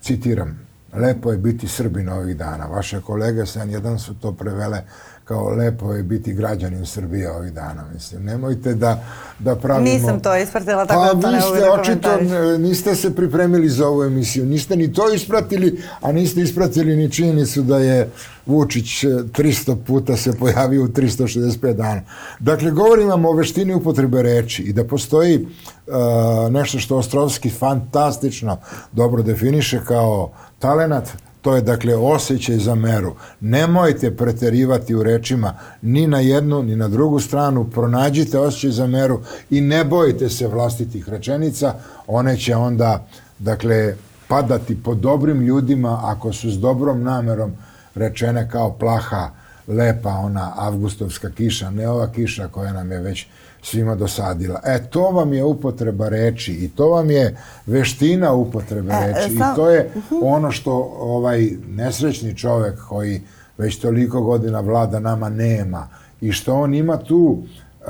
[0.00, 2.66] citiram, lepo je biti Srbin ovih dana.
[2.66, 4.82] Vaše kolege sa N1 su to prevele
[5.24, 7.84] kao lepo je biti građanin Srbije ovih dana.
[7.94, 9.04] Mislim, nemojte da,
[9.38, 9.92] da pravimo...
[9.92, 12.18] Nisam to ispratila, tako pa, da to ne vi ste očito,
[12.58, 14.46] niste se pripremili za ovu emisiju.
[14.46, 18.10] Niste ni to ispratili, a niste ispratili ni činjenicu da je
[18.46, 22.02] Vučić 300 e, puta se pojavio u 365 dana.
[22.38, 28.56] Dakle, govorim vam o veštini upotrebe reči i da postoji uh, nešto što Ostrovski fantastično
[28.92, 31.08] dobro definiše kao talenat,
[31.42, 33.14] To je dakle osjećaj za meru.
[33.40, 39.20] Nemojte preterivati u rečima ni na jednu ni na drugu stranu, pronađite osjećaj za meru
[39.50, 41.74] i ne bojite se vlastitih rečenica,
[42.06, 43.06] one će onda
[43.38, 43.94] dakle
[44.28, 47.52] padati po dobrim ljudima ako su s dobrom namerom
[47.94, 49.30] rečene kao plaha,
[49.68, 53.26] lepa ona avgustovska kiša, ne ova kiša koja nam je već
[53.62, 54.60] svima dosadila.
[54.64, 57.36] E, to vam je upotreba reči i to vam je
[57.66, 59.52] veština upotrebe e, reči sam...
[59.52, 60.14] i to je uh mhm.
[60.14, 60.20] -huh.
[60.22, 63.20] ono što ovaj nesrećni čovek koji
[63.58, 65.88] već toliko godina vlada nama nema
[66.20, 67.86] i što on ima tu uh,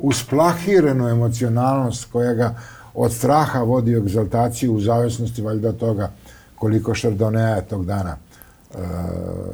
[0.00, 2.54] usplahirenu emocionalnost koja ga
[2.94, 6.10] od straha vodi u egzaltaciju u zavisnosti valjda toga
[6.54, 8.80] koliko šardoneja je tog dana uh,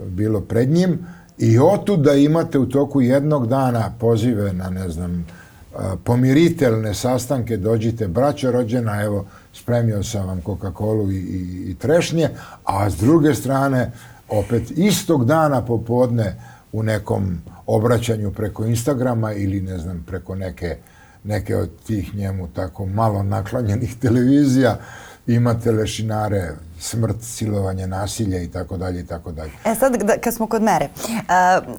[0.07, 1.07] bilo pred njim
[1.39, 5.27] i otud da imate u toku jednog dana pozive na ne znam
[6.05, 12.29] pomiritelne sastanke, dođite braćo rođena, evo spremio sam vam Coca-Colu i, i, i trešnje,
[12.65, 13.93] a s druge strane
[14.29, 16.37] opet istog dana popodne
[16.73, 20.77] u nekom obraćanju preko Instagrama ili ne znam preko neke,
[21.25, 24.79] neke od tih njemu tako malo naklonjenih televizija
[25.27, 26.51] imate lešinare
[26.83, 29.51] smrt, silovanje, nasilje i tako dalje i tako dalje.
[29.65, 31.23] E sad, da, kad smo kod mere, uh,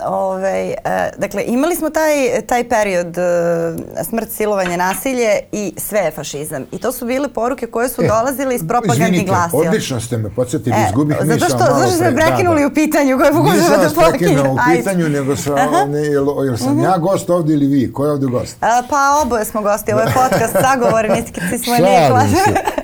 [0.05, 0.73] ovaj, uh,
[1.17, 6.65] dakle, imali smo taj, taj period uh, smrt, silovanje, nasilje i sve je fašizam.
[6.71, 9.61] I to su bile poruke koje su e, dolazile iz propagandnih glasila.
[9.67, 12.71] odlično ste me podsjetili, e, izgubih zato što, Zato što ste prekinuli da, da.
[12.71, 14.29] u pitanju koje pokušava da pokinu.
[14.29, 15.55] Nisam vas u pitanju, nego sam,
[15.91, 16.83] ne, jel, jel sam uh -huh.
[16.83, 17.93] ja gost ovdje ili vi?
[17.93, 18.57] Ko je ovdje gost?
[18.61, 21.33] Uh, pa oboje smo gosti, ovo je podcast sagovornici,
[21.63, 22.09] smo nije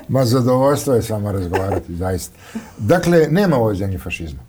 [0.08, 2.09] Ma zadovoljstvo je samo razgovarati, zaista.
[2.78, 4.40] Dakle, nema u ovoj zemlji fašizma.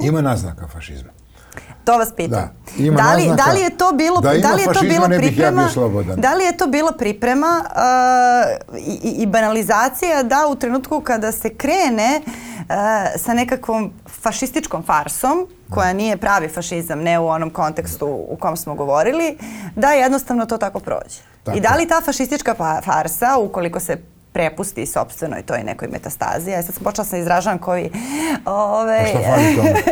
[0.00, 1.10] Ima naznaka fašizma.
[1.84, 2.30] To vas pitam.
[2.30, 2.48] Da,
[2.84, 5.06] ima da, li, naznaka, da li je to bilo da, da li je to bilo
[5.06, 5.62] priprema?
[5.62, 11.32] Ja da li je to bila priprema uh, i, i banalizacija da u trenutku kada
[11.32, 12.74] se krene uh,
[13.16, 13.92] sa nekakvom
[14.22, 19.38] fašističkom farsom, koja nije pravi fašizam, ne u onom kontekstu u kom smo govorili,
[19.76, 21.18] da jednostavno to tako prođe.
[21.42, 21.58] Tako.
[21.58, 22.54] I da li ta fašistička
[22.84, 23.96] farsa, ukoliko se
[24.32, 26.50] prepusti sobstvenoj toj nekoj metastazi.
[26.50, 27.90] Ja sad sam počela da sam izražavam koji...
[28.44, 29.82] Ove, šta fali tome?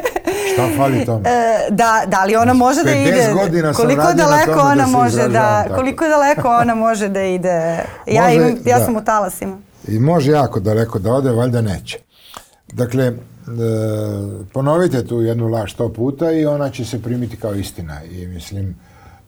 [0.53, 1.31] Šta fali tome?
[1.31, 3.33] E, da, da li ona može da ide...
[3.35, 5.75] godina sam koliko daleko da ona da može da, tako.
[5.75, 7.85] Koliko daleko ona može da ide...
[8.07, 8.85] Ja, može, imam, ja da.
[8.85, 9.59] sam u talasima.
[9.89, 11.99] I može jako daleko da ode, valjda neće.
[12.73, 13.13] Dakle, e,
[14.53, 18.05] ponovite tu jednu laž sto puta i ona će se primiti kao istina.
[18.05, 18.77] I mislim,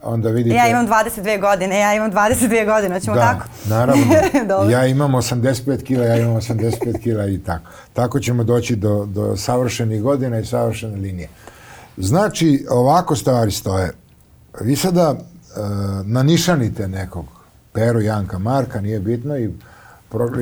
[0.02, 0.56] onda vidite...
[0.56, 3.46] Ja imam 22 godine, ja imam 22 godine, ćemo da, tako?
[3.68, 4.04] naravno.
[4.72, 7.64] ja imam 85 kila, ja imam 85 kila i tako.
[7.92, 11.28] Tako ćemo doći do, do savršenih godina i savršene linije.
[11.96, 13.92] Znači, ovako stvari stoje.
[14.60, 15.16] Vi sada uh,
[16.06, 17.26] nanišanite nekog
[17.72, 19.50] Peru, Janka, Marka, nije bitno i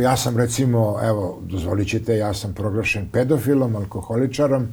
[0.03, 4.69] ja sam recimo, evo, dozvolit ćete, ja sam proglašen pedofilom, alkoholičarom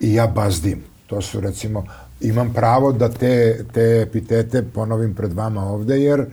[0.00, 0.84] i ja bazdim.
[1.06, 1.84] To su recimo,
[2.22, 6.26] imam pravo da te, te epitete ponovim pred vama ovde, jer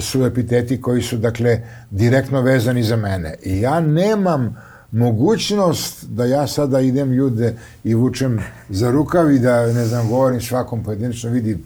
[0.00, 1.60] su epiteti koji su, dakle,
[1.90, 3.34] direktno vezani za mene.
[3.42, 4.56] I ja nemam
[4.90, 7.54] mogućnost da ja sada idem ljude
[7.84, 11.58] i vučem za rukav i da, ne znam, govorim svakom pojedinačno, vidi,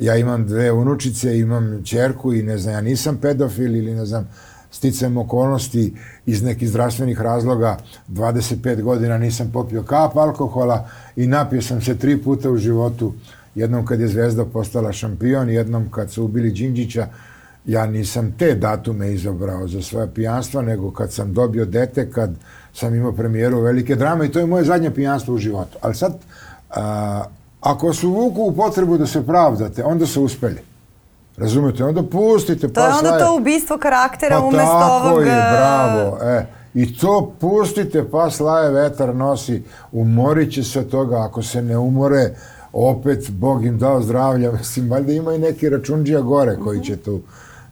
[0.00, 4.28] ja imam dve unučice, imam čerku i ne znam, ja nisam pedofil ili ne znam,
[4.70, 5.94] sticajem okolnosti
[6.26, 7.76] iz nekih zdravstvenih razloga
[8.08, 13.12] 25 godina nisam popio kap alkohola i napio sam se tri puta u životu.
[13.54, 17.06] Jednom kad je Zvezda postala šampion, jednom kad su ubili Đinđića,
[17.66, 22.30] ja nisam te datume izabrao za svoje pijanstva, nego kad sam dobio dete, kad
[22.74, 25.78] sam imao premijeru velike drame i to je moje zadnje pijanstvo u životu.
[25.80, 26.18] Ali sad,
[26.70, 27.24] a,
[27.60, 30.67] ako su vuku u potrebu da se pravdate, onda su uspeli.
[31.38, 31.84] Razumete?
[31.84, 32.68] Onda pustite.
[32.68, 33.24] To pa je onda slaje.
[33.24, 35.20] to ubistvo karaktera pa umesto tako ovog...
[35.20, 36.18] je, bravo.
[36.22, 36.46] E.
[36.74, 39.62] I to pustite, pa slaje vetar nosi,
[39.92, 42.34] umorit će se toga, ako se ne umore,
[42.72, 47.20] opet Bog im dao zdravlja, mislim, valjda ima i neki računđija gore koji će tu,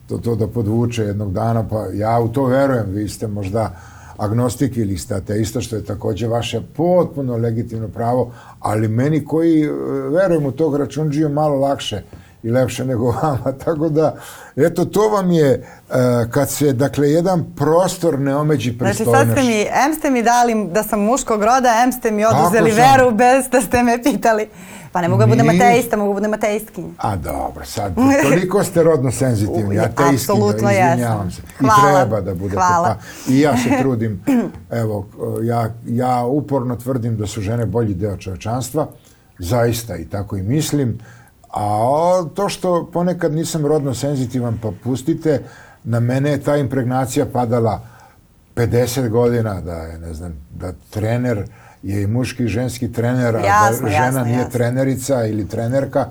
[0.07, 3.71] to, to da podvuče jednog dana, pa ja u to verujem, vi ste možda
[4.17, 9.71] agnostik ili ste ateista, što je takođe vaše potpuno legitimno pravo, ali meni koji e,
[10.09, 12.01] verujem u tog računđiju malo lakše
[12.47, 13.51] i lepše nego vama.
[13.65, 14.15] Tako da,
[14.55, 15.95] eto, to vam je uh,
[16.31, 19.03] kad se, dakle, jedan prostor ne omeđi pristojnošću.
[19.03, 22.25] Znači, sad ste mi, em ste mi dali da sam muškog roda, em ste mi
[22.25, 24.47] oduzeli veru bez da ste me pitali.
[24.91, 26.89] Pa ne mogu da budem ateista, mogu da budem ateistkinja.
[26.97, 27.95] A dobro, sad,
[28.29, 31.41] toliko ste rodno senzitivni, ateistkinja, izvinjavam se.
[31.59, 31.73] Hvala.
[31.77, 32.55] I treba da budete.
[32.55, 32.87] Hvala.
[32.87, 34.23] Pa, I ja se trudim,
[34.71, 35.07] evo,
[35.43, 38.87] ja, ja uporno tvrdim da su žene bolji deo čovečanstva,
[39.39, 40.99] zaista i tako i mislim,
[41.53, 45.41] a to što ponekad nisam rodno senzitivan, pa pustite,
[45.83, 47.81] na mene je ta impregnacija padala
[48.55, 51.43] 50 godina, da je, ne znam, da trener
[51.83, 54.51] je i muški i ženski trener, a jasno, da žena jasno, nije jasno.
[54.51, 56.07] trenerica ili trenerka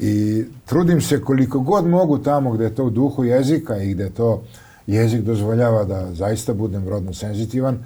[0.00, 4.10] i trudim se koliko god mogu tamo gde je to u duhu jezika i gde
[4.10, 4.42] to
[4.86, 7.78] jezik dozvoljava da zaista budem rodno senzitivan,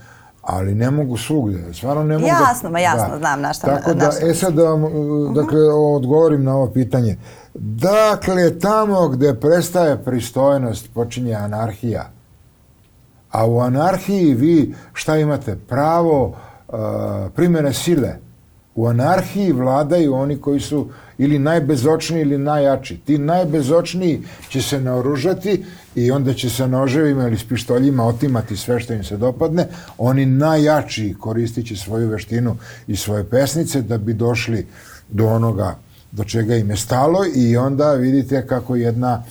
[0.47, 1.75] ali ne mogu svugde.
[1.75, 4.35] Stvarno ne mogu Jasno, da, ma jasno, znam na šta- Tako na da, šta e
[4.35, 4.83] sad da vam,
[5.35, 7.17] dakle, odgovorim na ovo pitanje.
[7.55, 12.11] Dakle, tamo gde prestaje pristojnost, počinje anarhija.
[13.31, 15.57] A u anarhiji vi šta imate?
[15.69, 16.27] Pravo
[16.69, 16.75] uh,
[17.35, 18.26] primjene sile.
[18.77, 22.97] U anarhiji vladaju oni koji su ili najbezočniji ili najjači.
[22.97, 25.64] Ti najbezočniji će se naoružati
[25.95, 29.66] i onda će sa noževima ili s pištoljima otimati sve što im se dopadne.
[29.99, 32.57] Oni najjači koristit će svoju veštinu
[32.87, 34.66] i svoje pesnice da bi došli
[35.09, 35.77] do onoga
[36.12, 39.22] do čega im je stalo i onda vidite kako jedna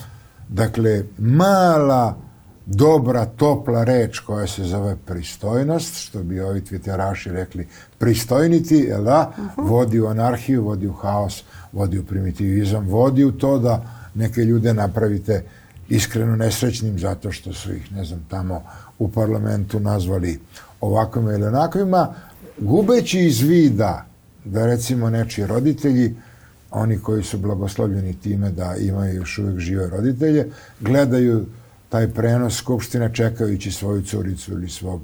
[0.50, 2.25] dakle mala
[2.66, 9.32] dobra, topla reč koja se zove pristojnost, što bi ovi twitteraši rekli pristojniti, jel da,
[9.58, 13.86] vodi u anarhiju, vodi u haos, vodi u primitivizam, vodi u to da
[14.16, 15.44] neke ljude napravite
[15.90, 18.64] iskreno nesrećnim zato što su ih, ne znam, tamo
[19.00, 20.40] u parlamentu nazvali
[20.82, 22.14] ovakvima ili onakvima,
[22.58, 24.06] gubeći iz vida
[24.46, 26.16] da recimo nečiji roditelji
[26.72, 30.50] oni koji su blagoslovljeni time da imaju još uvijek žive roditelje,
[30.80, 31.46] gledaju
[31.96, 35.02] taj prenos Skupštine čekajući svoju curicu ili svog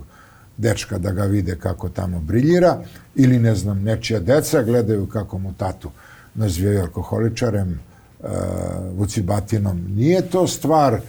[0.57, 2.77] dečka da ga vide kako tamo briljira
[3.15, 5.91] ili ne znam, nečija deca gledaju kako mu tatu
[6.35, 7.79] nazivaju alkoholičarem,
[8.19, 8.29] uh,
[8.97, 9.85] vucibatinom.
[9.95, 10.99] Nije to stvar uh,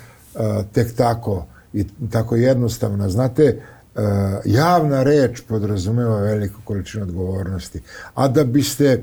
[0.72, 3.08] tek tako i tako jednostavna.
[3.08, 3.56] Znate,
[3.94, 4.02] uh,
[4.44, 7.82] javna reč podrazumeva veliku količinu odgovornosti.
[8.14, 9.00] A da biste e,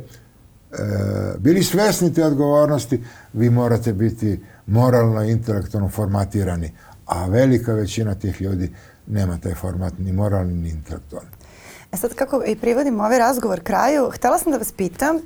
[1.38, 3.04] bili svesni te odgovornosti,
[3.34, 6.72] vi morate biti moralno intelektualno formatirani.
[7.06, 8.72] A velika većina tih ljudi
[9.08, 11.30] nema taj format ni moralni ni intelektualni.
[11.92, 15.18] E sad kako i privodim ovaj razgovor kraju, htela sam da vas pitam,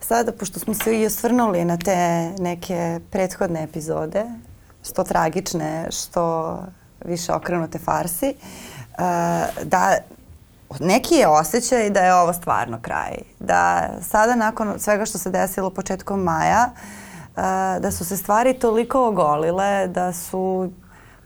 [0.00, 4.24] sada pošto smo se i osvrnuli na te neke prethodne epizode,
[4.84, 6.58] što tragične, što
[7.04, 8.34] više okrenute farsi, e,
[9.64, 9.96] da
[10.80, 13.16] neki je osjećaj da je ovo stvarno kraj.
[13.40, 17.40] Da sada nakon svega što se desilo početkom maja, e,
[17.80, 20.70] da su se stvari toliko ogolile, da su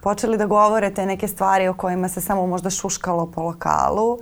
[0.00, 4.18] počeli da govore te neke stvari o kojima se samo možda šuškalo po lokalu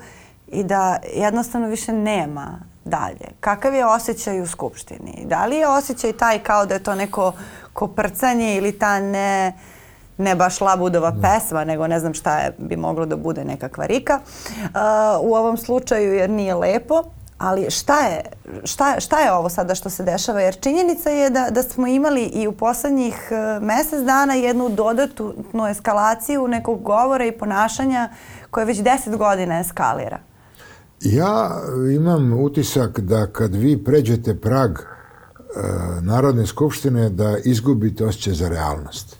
[0.46, 3.28] i da jednostavno više nema dalje.
[3.40, 5.24] Kakav je osjećaj u Skupštini?
[5.26, 7.32] Da li je osjećaj taj kao da je to neko
[7.72, 9.58] koprcanje ili ta ne,
[10.18, 14.20] ne baš labudova pesma, nego ne znam šta je, bi moglo da bude nekakva rika
[14.20, 14.70] uh,
[15.22, 17.02] u ovom slučaju jer nije lepo.
[17.38, 18.22] Ali šta je,
[18.64, 20.40] šta, šta je ovo sada što se dešava?
[20.40, 25.66] Jer činjenica je da, da smo imali i u poslednjih uh, mesec dana jednu dodatnu
[25.70, 28.08] eskalaciju nekog govora i ponašanja
[28.50, 30.18] koje već deset godina eskalira.
[31.00, 31.50] Ja
[31.94, 34.84] imam utisak da kad vi pređete prag e,
[36.02, 39.16] Narodne skupštine da izgubite osjećaj za realnost.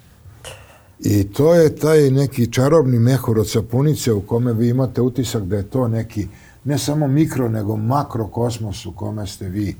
[1.05, 5.57] I to je taj neki čarobni mehur od sapunice u kome vi imate utisak da
[5.57, 6.29] je to neki
[6.65, 9.77] ne samo mikro nego makro kosmos u kome ste vi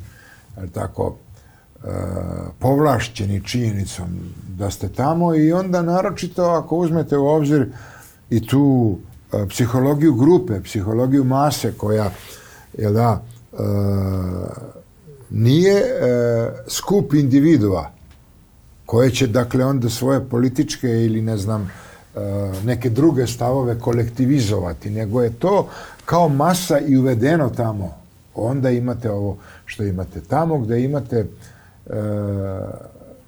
[0.73, 1.15] tako
[1.85, 1.89] e,
[2.59, 4.07] povlašćeni činjenicom
[4.59, 5.35] da ste tamo.
[5.35, 7.67] I onda naročito ako uzmete u obzir
[8.31, 8.97] i tu
[9.33, 12.11] e, psihologiju grupe, psihologiju mase koja
[12.79, 13.23] je da
[13.53, 13.57] e,
[15.31, 15.85] nije e,
[16.69, 17.94] skup individua
[18.87, 22.21] koje će dakle onda svoje političke ili ne znam e,
[22.65, 25.69] neke druge stavove kolektivizovati, nego je to
[26.05, 27.97] kao masa i uvedeno tamo.
[28.35, 31.27] Onda imate ovo što imate tamo gde imate e,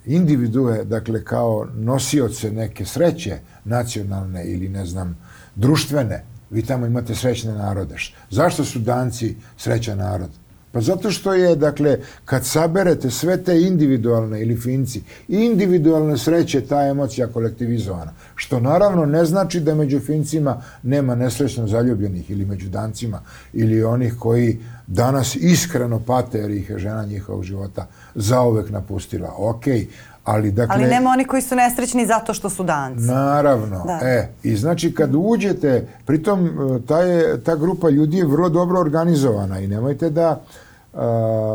[0.06, 5.18] individue, dakle kao nosioce neke sreće nacionalne ili ne znam
[5.54, 7.96] društvene, vi tamo imate srećne narode.
[8.30, 10.30] Zašto su Danci srećan narod?
[10.76, 16.82] Pa zato što je, dakle, kad saberete sve te individualne ili finci, individualne sreće ta
[16.86, 18.12] emocija kolektivizovana.
[18.34, 23.20] Što naravno ne znači da među fincima nema nesrećno zaljubljenih ili među dancima
[23.52, 29.34] ili onih koji danas iskreno pate jer ih je žena njihovog života zaovek napustila.
[29.38, 29.86] Okej, okay,
[30.24, 33.04] Ali, dakle, Ali nema oni koji su nesrećni zato što su danci.
[33.04, 33.84] Naravno.
[33.86, 34.00] Da.
[34.02, 36.50] E, I znači kad uđete, pritom
[36.88, 40.65] ta, je, ta grupa ljudi je vrlo dobro organizovana i nemojte da uh,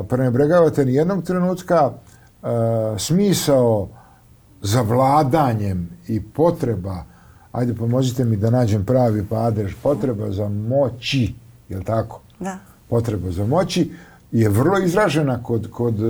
[0.10, 2.50] prenebregavate ni jednog trenutka uh,
[2.98, 3.90] smisao
[4.62, 7.04] za vladanjem i potreba,
[7.52, 11.34] ajde pomozite mi da nađem pravi pa adres, potreba za moći,
[11.70, 12.22] je li tako?
[12.40, 12.58] Da.
[12.90, 13.92] Potreba za moći
[14.32, 16.06] je vrlo izražena kod, kod e,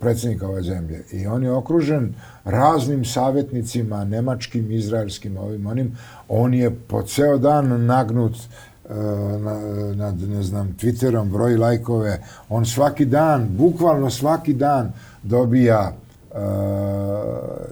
[0.00, 1.04] predsjednika ove zemlje.
[1.12, 2.14] I on je okružen
[2.44, 5.96] raznim savjetnicima, nemačkim, izraelskim, ovim, onim.
[6.28, 8.71] On je po ceo dan nagnut na,
[9.94, 12.22] nad, ne znam, Twitterom, broj lajkove.
[12.48, 15.92] On svaki dan, bukvalno svaki dan dobija
[16.30, 16.38] uh,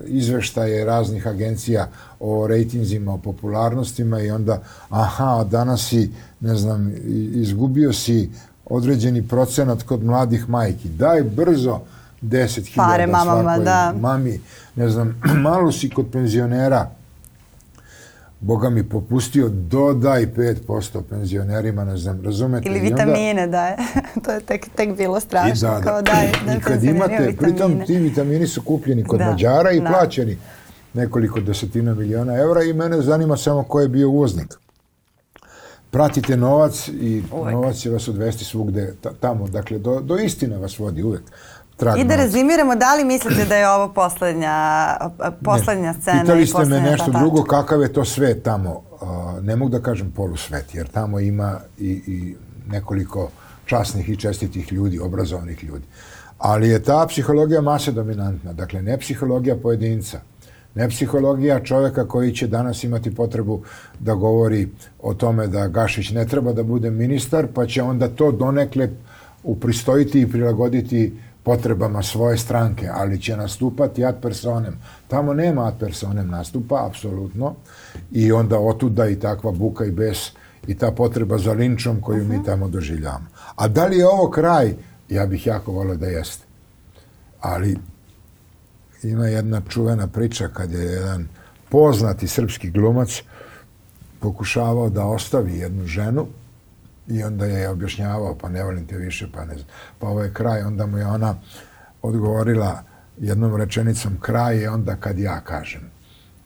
[0.07, 1.89] izveštaje raznih agencija
[2.21, 6.11] o rejtinzima, o popularnostima i onda, aha, danas si,
[6.41, 6.93] ne znam,
[7.35, 8.31] izgubio si
[8.67, 10.89] određeni procenat kod mladih majki.
[10.89, 11.81] Daj brzo
[12.23, 13.95] 10.000 Pare mamama, da.
[14.01, 14.41] Mami,
[14.77, 16.91] ne znam, malo si kod penzionera,
[18.41, 22.69] Boga mi popustio, dodaj 5% penzionerima, ne znam, razumete?
[22.69, 23.77] Ili vitamine, onda, daje.
[24.25, 25.81] to je tek, tek bilo strašno, i da, da.
[25.81, 27.37] kao daj, daj I kad imate, vitamine.
[27.37, 29.89] pritom ti vitamini su kupljeni kod da, Mađara i da.
[29.89, 30.39] plaćeni
[30.95, 34.59] nekoliko desetina miliona evra i mene zanima samo ko je bio uvoznik
[35.91, 37.53] pratite novac i uvek.
[37.53, 39.49] novac će vas odvesti svugde tamo.
[39.49, 41.23] Dakle, do, do istine vas vodi uvek.
[41.81, 44.97] Trag I da rezimiramo, da li mislite da je ovo poslednja,
[45.45, 46.01] poslednja ne.
[46.01, 48.71] scena Pitali ste me nešto drugo, kakav je to svet tamo.
[49.01, 52.37] Uh, ne mogu da kažem polusvet, jer tamo ima i, i
[52.71, 53.31] nekoliko
[53.67, 55.85] časnih i čestitih ljudi, obrazovanih ljudi.
[56.39, 60.21] Ali je ta psihologija mase dominantna, dakle ne psihologija pojedinca,
[60.75, 63.63] Ne psihologija čoveka koji će danas imati potrebu
[63.99, 64.69] da govori
[65.03, 68.89] o tome da Gašić ne treba da bude ministar, pa će onda to donekle
[69.45, 71.13] upristojiti i prilagoditi
[71.51, 74.79] potrebama svoje stranke, ali će nastupati ad personem.
[75.09, 77.55] Tamo nema ad personem nastupa, apsolutno,
[78.13, 80.31] i onda otuda i takva buka i bes
[80.67, 82.39] i ta potreba za linčom koju uh -huh.
[82.39, 83.27] mi tamo doživljamo.
[83.57, 84.75] A da li je ovo kraj?
[85.09, 86.45] Ja bih jako volio da jeste.
[87.41, 87.77] Ali
[89.03, 91.29] ima jedna čuvena priča kad je jedan
[91.69, 93.23] poznati srpski glumac
[94.21, 96.27] pokušavao da ostavi jednu ženu
[97.11, 99.67] i onda je objašnjavao pa ne volim te više pa ne znam.
[99.99, 101.35] Pa ovo je kraj, onda mu je ona
[102.03, 102.83] odgovorila
[103.19, 105.81] jednom rečenicom kraj je onda kad ja kažem.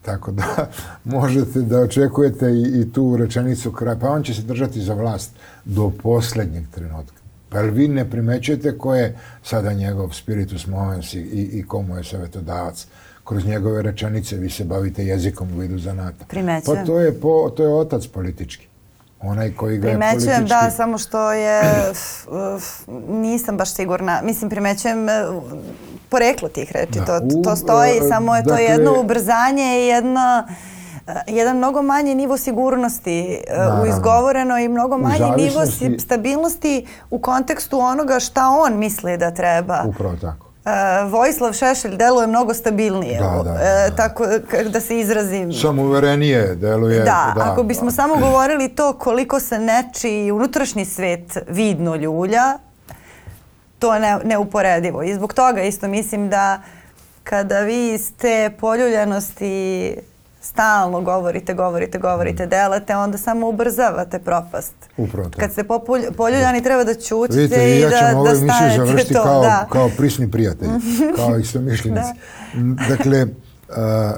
[0.02, 0.70] Tako da
[1.04, 4.00] možete da očekujete i, i tu rečenicu kraj.
[4.00, 5.30] Pa on će se držati za vlast
[5.64, 7.16] do poslednjeg trenutka.
[7.48, 11.96] Pa jel vi ne primećujete ko je sada njegov spiritus movens i, i, i komu
[11.96, 12.86] je savjetodavac?
[13.24, 16.24] Kroz njegove rečenice vi se bavite jezikom u vidu zanata.
[16.28, 16.80] Primećujem.
[16.80, 18.68] Pa to je, po, to je otac politički.
[19.26, 20.48] Onaj koji ga primećujem, je politički...
[20.48, 21.62] da, samo što je...
[23.08, 24.20] nisam baš sigurna.
[24.22, 25.06] Mislim, primećujem
[26.08, 26.98] poreklo tih reči.
[26.98, 30.44] Da, to, to stoji, u, samo je dakle, to jedno ubrzanje i jedno
[31.26, 33.82] jedan mnogo manji nivo sigurnosti e, Naravno.
[33.82, 35.60] u izgovoreno i mnogo manji nivo
[35.98, 39.82] stabilnosti u kontekstu onoga šta on misli da treba.
[39.86, 40.43] Upravo tako.
[40.64, 43.96] Uh, Vojislav Šešelj deluje mnogo stabilnije, da, da, da, da.
[43.96, 44.24] tako
[44.68, 45.52] da se izrazim.
[45.52, 46.98] Samouverenije deluje.
[46.98, 52.58] Da, da, ako bismo samo govorili to koliko se neči unutrašnji svet vidno ljulja,
[53.78, 55.02] to je ne, neuporedivo.
[55.02, 56.62] I zbog toga isto mislim da
[57.24, 59.96] kada vi iz te poljuljanosti
[60.44, 62.48] stalno govorite, govorite, govorite, mm.
[62.48, 64.74] delate, onda samo ubrzavate propast.
[64.96, 65.38] Upravo to.
[65.38, 65.64] Kad ste
[66.16, 69.22] poljuljani treba da ćutite Vidite, i ja da, da stanete završiti to.
[69.22, 69.66] Kao, da.
[69.72, 70.68] kao prisni prijatelj,
[71.16, 72.12] kao istomišljenici.
[72.54, 72.96] da.
[72.96, 73.26] Dakle, uh,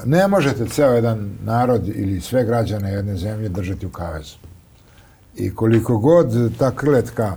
[0.05, 4.35] ne možete ceo jedan narod ili sve građane jedne zemlje držati u kavezu.
[5.35, 7.35] I koliko god ta krletka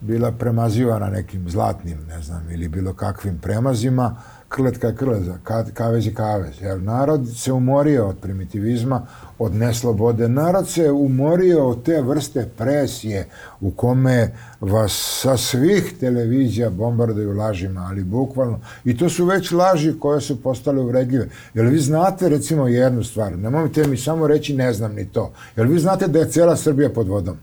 [0.00, 5.34] bila premazivana nekim zlatnim, ne znam, ili bilo kakvim premazima, uh, krletka je krleza,
[5.74, 6.60] kavez je kavez.
[6.60, 9.06] Jer narod se umorio od primitivizma,
[9.38, 10.28] od neslobode.
[10.28, 13.26] Narod se umorio od te vrste presije
[13.60, 18.60] u kome vas sa svih televizija bombarduju lažima, ali bukvalno.
[18.84, 21.28] I to su već laži koje su postale uvredljive.
[21.54, 25.32] Jer vi znate recimo jednu stvar, nemojte mi samo reći ne znam ni to.
[25.56, 27.36] Jer vi znate da je cela Srbija pod vodom.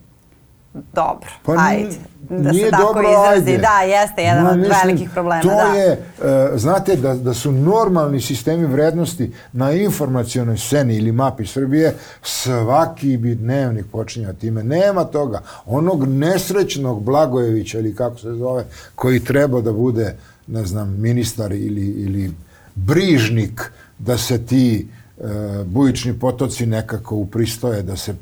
[0.74, 1.96] Dobro, Pa ajde.
[2.30, 3.52] Da nije se tako dobro, izrazi.
[3.52, 3.58] ajde.
[3.58, 5.42] Da, jeste jedan Ma, od mislim, velikih problema.
[5.42, 5.80] To da.
[5.80, 11.96] je, e, znate, da, da su normalni sistemi vrednosti na informacionoj sceni ili mapi Srbije,
[12.22, 14.64] svaki bi dnevnik počinjao time.
[14.64, 15.42] Nema toga.
[15.66, 18.66] Onog nesrećnog Blagojevića ili kako se zove,
[18.96, 20.16] koji treba da bude,
[20.48, 22.32] ne znam, ministar ili, ili
[22.76, 25.24] brižnik da se ti e,
[25.66, 28.16] bujični potoci nekako upristoje, da se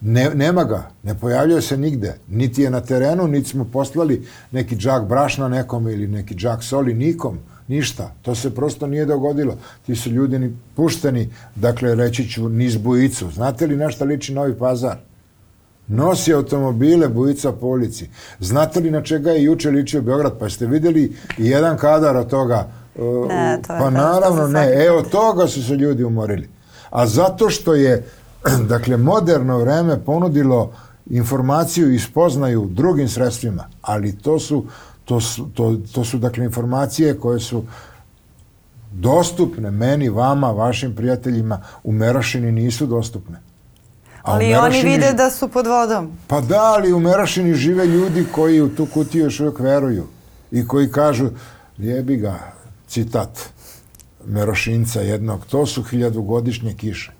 [0.00, 2.14] Ne, nema ga, ne pojavljuje se nigde.
[2.28, 6.94] Niti je na terenu, niti smo poslali neki džak brašna nekome ili neki džak soli,
[6.94, 7.38] nikom,
[7.68, 8.12] ništa.
[8.22, 9.56] To se prosto nije dogodilo.
[9.86, 13.30] Ti su ljudi ni pušteni, dakle, reći ću, niz bujicu.
[13.30, 14.96] Znate li na šta liči Novi pazar?
[15.88, 18.08] Nosi automobile, bujica po ulici.
[18.40, 20.38] Znate li na čega je juče ličio Beograd?
[20.38, 22.68] Pa ste videli jedan kadar od toga?
[22.94, 24.84] Uh, Ne, to pa naravno ne.
[24.86, 26.48] Evo toga su se ljudi umorili.
[26.90, 28.04] A zato što je
[28.68, 30.72] dakle, moderno vreme ponudilo
[31.10, 34.64] informaciju i spoznaju drugim sredstvima, ali to su,
[35.04, 37.64] to su, to, to su dakle, informacije koje su
[38.92, 43.36] dostupne meni, vama, vašim prijateljima, u Merašini nisu dostupne.
[44.22, 46.12] A Ali oni Merašini- vide da su pod vodom.
[46.26, 50.06] Pa da, ali u Merašini žive ljudi koji u tu kutiju još uvijek veruju
[50.50, 51.30] i koji kažu,
[51.78, 52.38] jebi ga,
[52.88, 53.38] citat
[54.26, 57.12] Merošinca jednog, to su hiljadugodišnje kiše.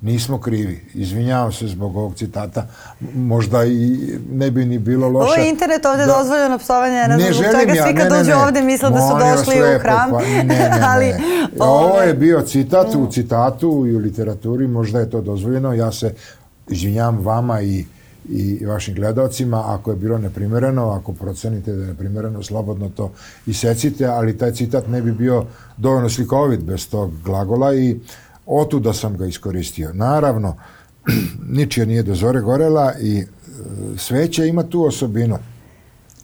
[0.00, 0.80] Nismo krivi.
[0.94, 2.66] Izvinjavam se zbog ovog citata.
[3.14, 3.98] Možda i
[4.32, 5.24] ne bi ni bilo loše.
[5.24, 8.30] Ovo je internet ovde da- dozvoljeno psovanje, ne, Ne želim ja, svi kad ne, dođu
[8.30, 8.36] ne.
[8.36, 10.10] ovde misle da su došli u lepo, hram.
[10.10, 10.80] Pa, ne, ne, ne.
[10.82, 11.14] ali,
[11.58, 15.72] Ovo ovaj, je bio citat u citatu i u literaturi, možda je to dozvoljeno.
[15.72, 16.14] Ja se
[16.68, 17.84] izvinjam vama i
[18.30, 23.10] i vašim gledalcima, ako je bilo neprimereno, ako procenite da je neprimereno, slobodno to
[23.46, 25.44] isecite, ali taj citat ne bi bio
[25.76, 27.96] dovoljno slikovit bez tog glagola i
[28.48, 29.92] otuda sam ga iskoristio.
[29.92, 30.56] Naravno,
[31.58, 33.26] ničija nije do zore gorela i e,
[33.96, 35.38] sveća ima tu osobinu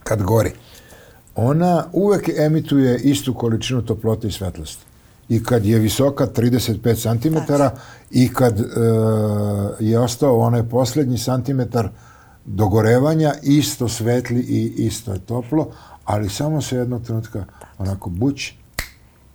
[0.05, 0.53] kad gori.
[1.35, 4.85] Ona uvek emituje istu količinu toplote i svetlosti.
[5.29, 7.37] I kad je visoka 35 cm
[8.11, 8.65] i kad e,
[9.81, 11.89] je ostao onaj posljednji santimetar
[12.45, 15.71] dogorevanja, isto svetli i isto je toplo,
[16.05, 17.45] ali samo se jednog trenutka
[17.79, 18.53] onako buć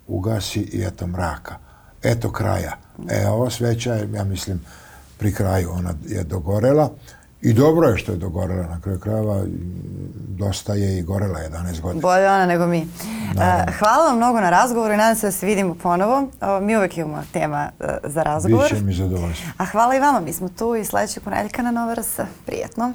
[0.07, 1.68] ugasi i eto mraka.
[2.03, 2.77] Eto kraja.
[3.09, 4.61] E, ova sveća je, ja mislim,
[5.17, 6.89] pri kraju ona je dogorela
[7.41, 9.43] i dobro je što je dogorela na kraju krajeva.
[10.27, 12.01] Dosta je i gorela 11 godina.
[12.01, 12.77] Bolje ona nego mi.
[12.77, 12.85] E,
[13.79, 16.27] hvala vam mnogo na razgovoru i nadam se da se vidimo ponovo.
[16.61, 18.63] Mi uvek imamo tema e, za razgovor.
[18.69, 19.49] Biće mi zadovoljstvo.
[19.57, 20.19] A hvala i vama.
[20.19, 22.19] Mi smo tu i sledećeg ponedjeljka na Nova RS.
[22.45, 22.93] Prijetno.